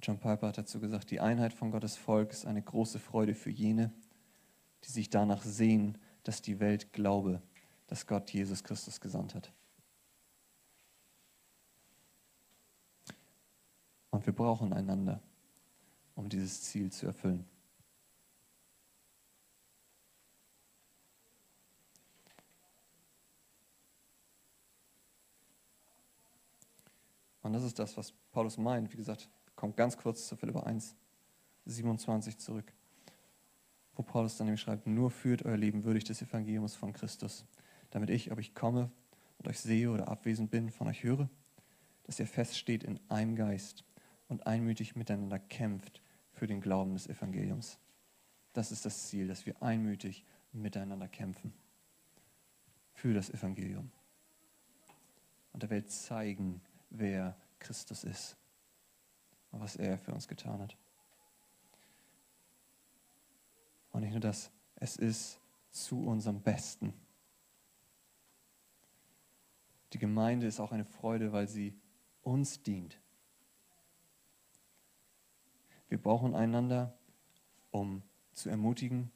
John 0.07 0.21
Piper 0.21 0.47
hat 0.49 0.59
dazu 0.59 0.79
gesagt, 0.79 1.11
die 1.11 1.19
Einheit 1.19 1.53
von 1.53 1.73
Gottes 1.73 1.97
Volk 1.97 2.31
ist 2.31 2.47
eine 2.47 2.63
große 2.63 3.01
Freude 3.01 3.35
für 3.35 3.51
jene, 3.51 3.93
die 4.85 4.93
sich 4.93 5.11
danach 5.11 5.43
sehen, 5.43 5.99
dass 6.27 6.43
die 6.43 6.59
Welt 6.59 6.93
glaube, 6.93 7.41
dass 7.87 8.05
Gott 8.05 8.33
Jesus 8.33 8.65
Christus 8.65 9.01
gesandt 9.01 9.37
hat. 9.37 9.53
Und 14.11 14.27
wir 14.27 14.33
brauchen 14.33 14.73
einander, 14.73 15.23
um 16.17 16.29
dieses 16.29 16.63
Ziel 16.63 16.91
zu 16.91 17.07
erfüllen. 17.07 17.47
Und 27.43 27.53
das 27.53 27.63
ist 27.63 27.79
das, 27.79 27.97
was 27.97 28.11
Paulus 28.33 28.59
meint. 28.59 28.93
Wie 28.93 28.97
gesagt, 28.97 29.29
kommt 29.55 29.77
ganz 29.77 29.97
kurz 29.97 30.27
zu 30.27 30.35
Philippa 30.35 30.65
1, 30.65 30.97
27 31.67 32.37
zurück 32.39 32.73
wo 33.97 34.03
Paulus 34.03 34.37
dann 34.37 34.47
nämlich 34.47 34.61
schreibt, 34.61 34.87
nur 34.87 35.11
führt 35.11 35.45
euer 35.45 35.57
Leben 35.57 35.85
würdig 35.85 36.05
des 36.05 36.23
Evangeliums 36.23 36.77
von 36.77 36.93
Christus, 36.93 37.47
damit 37.91 38.11
ich, 38.11 38.31
ob 38.31 38.39
ich 38.39 38.55
komme 38.55 38.91
und 39.39 39.49
euch 39.49 39.59
sehe 39.59 39.91
oder 39.91 40.09
abwesend 40.09 40.51
bin, 40.51 40.71
von 40.71 40.87
euch 40.87 41.03
höre, 41.03 41.29
dass 42.05 42.21
ihr 42.21 42.27
feststeht 42.27 42.85
in 42.85 43.01
einem 43.09 43.35
Geist 43.35 43.85
und 44.29 44.47
einmütig 44.47 44.97
miteinander 44.97 45.39
kämpft 45.39 46.03
für 46.33 46.47
den 46.47 46.61
Glauben 46.61 46.95
des 46.95 47.09
Evangeliums. 47.09 47.79
Das 48.53 48.71
ist 48.71 48.85
das 48.85 49.09
Ziel, 49.09 49.29
dass 49.29 49.47
wir 49.47 49.63
einmütig 49.63 50.25
miteinander 50.53 51.09
kämpfen 51.09 51.53
für 52.93 53.15
das 53.15 53.31
Evangelium 53.31 53.91
und 55.53 55.63
der 55.63 55.71
Welt 55.71 55.91
zeigen, 55.91 56.61
wer 56.91 57.37
Christus 57.59 58.05
ist 58.05 58.37
und 59.51 59.61
was 59.61 59.77
er 59.77 59.99
für 59.99 60.13
uns 60.13 60.29
getan 60.29 60.61
hat. 60.61 60.77
Und 63.97 64.03
nicht 64.03 64.11
nur 64.11 64.21
das, 64.21 64.53
es 64.75 64.97
ist 64.97 65.41
zu 65.71 66.05
unserem 66.05 66.43
Besten. 66.43 66.93
Die 69.95 69.99
Gemeinde 69.99 70.47
ist 70.47 70.61
auch 70.61 70.71
eine 70.71 70.85
Freude, 70.85 71.33
weil 71.33 71.49
sie 71.49 71.81
uns 72.21 72.63
dient. 72.63 73.01
Wir 75.89 75.97
brauchen 75.97 76.35
einander, 76.35 76.99
um 77.71 78.03
zu 78.35 78.51
ermutigen, 78.51 79.11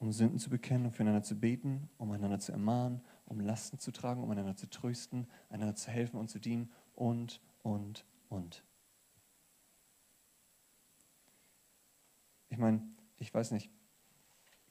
um 0.00 0.10
Sünden 0.10 0.40
zu 0.40 0.50
bekennen, 0.50 0.86
um 0.86 0.92
füreinander 0.92 1.22
zu 1.22 1.38
beten, 1.38 1.88
um 1.96 2.10
einander 2.10 2.40
zu 2.40 2.50
ermahnen, 2.50 3.00
um 3.26 3.38
Lasten 3.38 3.78
zu 3.78 3.92
tragen, 3.92 4.24
um 4.24 4.30
einander 4.32 4.56
zu 4.56 4.68
trösten, 4.68 5.28
einander 5.50 5.76
zu 5.76 5.92
helfen 5.92 6.18
und 6.18 6.26
zu 6.26 6.40
dienen 6.40 6.72
und, 6.96 7.40
und, 7.62 8.04
und. 8.28 8.64
Ich 12.48 12.58
meine, 12.58 12.82
ich 13.18 13.32
weiß 13.32 13.52
nicht, 13.52 13.70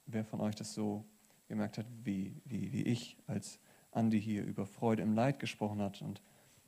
wer 0.06 0.26
von 0.26 0.42
euch 0.42 0.56
das 0.56 0.74
so 0.74 1.06
gemerkt 1.48 1.78
hat, 1.78 1.86
wie, 2.04 2.42
wie, 2.46 2.72
wie 2.72 2.84
ich, 2.84 3.18
als 3.28 3.60
Andi 3.92 4.20
hier 4.20 4.44
über 4.44 4.66
Freude 4.66 5.04
im 5.04 5.14
Leid 5.14 5.40
gesprochen 5.40 5.82
hat 5.82 6.02
und 6.02 6.22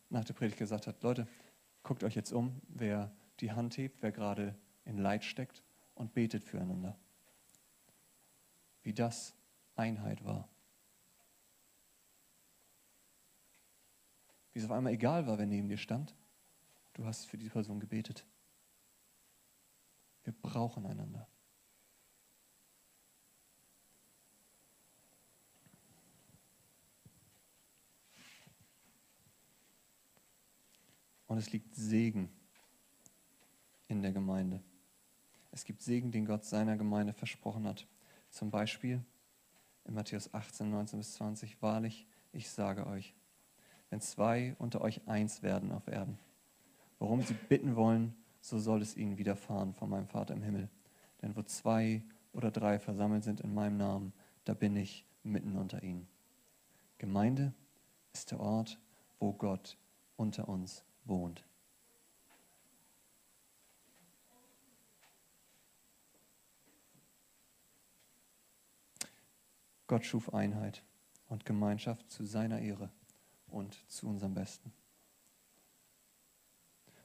nach 0.10 0.24
der 0.24 0.34
Predigt 0.34 0.60
gesagt 0.60 0.88
hat, 0.88 1.02
Leute, 1.02 1.28
guckt 1.84 2.04
euch 2.04 2.16
jetzt 2.16 2.32
um, 2.32 2.62
wer 2.68 3.12
die 3.40 3.52
Hand 3.52 3.78
hebt, 3.78 4.02
wer 4.02 4.12
gerade 4.12 4.56
in 4.86 4.98
Leid 4.98 5.24
steckt 5.24 5.64
und 5.96 6.14
betet 6.14 6.44
füreinander. 6.44 6.98
Wie 8.84 8.94
das 8.94 9.34
Einheit 9.76 10.24
war. 10.24 10.48
Wie 14.54 14.60
es 14.60 14.66
auf 14.66 14.72
einmal 14.72 14.94
egal 14.94 15.28
war, 15.28 15.38
wer 15.38 15.46
neben 15.46 15.68
dir 15.68 15.78
stand. 15.78 16.16
Du 16.94 17.06
hast 17.06 17.26
für 17.26 17.38
die 17.38 17.50
Person 17.50 17.80
gebetet. 17.80 18.26
Wir 20.24 20.34
brauchen 20.34 20.86
einander. 20.86 21.28
Und 31.36 31.40
es 31.40 31.52
liegt 31.52 31.76
Segen 31.76 32.30
in 33.90 34.02
der 34.02 34.14
Gemeinde. 34.14 34.64
Es 35.52 35.66
gibt 35.66 35.82
Segen, 35.82 36.10
den 36.10 36.26
Gott 36.26 36.46
seiner 36.46 36.78
Gemeinde 36.78 37.12
versprochen 37.12 37.68
hat. 37.68 37.86
Zum 38.30 38.52
Beispiel 38.52 39.04
in 39.84 39.96
Matthäus 39.96 40.34
18, 40.34 40.70
19 40.70 40.98
bis 40.98 41.16
20, 41.16 41.62
wahrlich, 41.62 42.08
ich 42.32 42.50
sage 42.50 42.88
euch, 42.88 43.14
wenn 43.90 44.00
zwei 44.00 44.56
unter 44.60 44.80
euch 44.80 45.06
eins 45.10 45.44
werden 45.44 45.74
auf 45.74 45.90
Erden, 45.90 46.18
worum 47.00 47.22
sie 47.22 47.34
bitten 47.50 47.76
wollen, 47.76 48.16
so 48.40 48.58
soll 48.58 48.82
es 48.82 48.96
ihnen 48.96 49.18
widerfahren 49.18 49.74
von 49.74 49.90
meinem 49.90 50.08
Vater 50.08 50.36
im 50.36 50.42
Himmel. 50.42 50.70
Denn 51.22 51.36
wo 51.36 51.44
zwei 51.44 52.02
oder 52.32 52.50
drei 52.50 52.80
versammelt 52.80 53.26
sind 53.26 53.42
in 53.42 53.54
meinem 53.54 53.76
Namen, 53.76 54.14
da 54.46 54.54
bin 54.54 54.78
ich 54.78 55.06
mitten 55.22 55.58
unter 55.58 55.84
ihnen. 55.84 56.08
Gemeinde 56.98 57.54
ist 58.14 58.32
der 58.32 58.40
Ort, 58.40 58.80
wo 59.20 59.34
Gott 59.34 59.78
unter 60.16 60.48
uns 60.48 60.86
wohnt. 61.06 61.44
Gott 69.88 70.06
schuf 70.06 70.34
Einheit 70.34 70.84
und 71.28 71.46
Gemeinschaft 71.46 72.10
zu 72.10 72.26
seiner 72.26 72.60
Ehre 72.60 72.92
und 73.48 73.78
zu 73.90 74.08
unserem 74.08 74.34
Besten. 74.34 74.74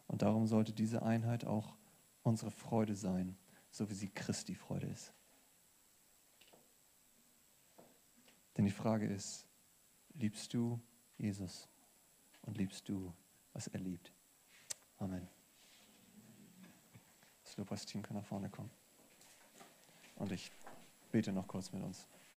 Und 0.07 0.22
darum 0.22 0.46
sollte 0.46 0.72
diese 0.72 1.03
Einheit 1.03 1.44
auch 1.44 1.76
unsere 2.22 2.51
Freude 2.51 2.96
sein, 2.96 3.36
so 3.70 3.88
wie 3.90 3.94
sie 3.94 4.09
Christi 4.09 4.55
Freude 4.55 4.86
ist. 4.86 5.12
Denn 8.57 8.64
die 8.64 8.72
Frage 8.72 9.07
ist, 9.07 9.46
liebst 10.14 10.53
du 10.53 10.80
Jesus 11.16 11.68
und 12.42 12.59
liebst 12.59 12.88
du, 12.88 13.14
was 13.61 13.67
er 13.67 13.81
liebt? 13.81 14.11
Amen. 14.97 15.29
Das 17.45 17.59
Lobpreisteam 17.59 18.01
kann 18.01 18.17
nach 18.17 18.25
vorne 18.25 18.49
kommen. 18.49 18.71
Und 20.17 20.33
ich 20.33 20.51
bete 21.13 21.31
noch 21.31 21.47
kurz 21.47 21.71
mit 21.71 21.83
uns. 21.83 22.07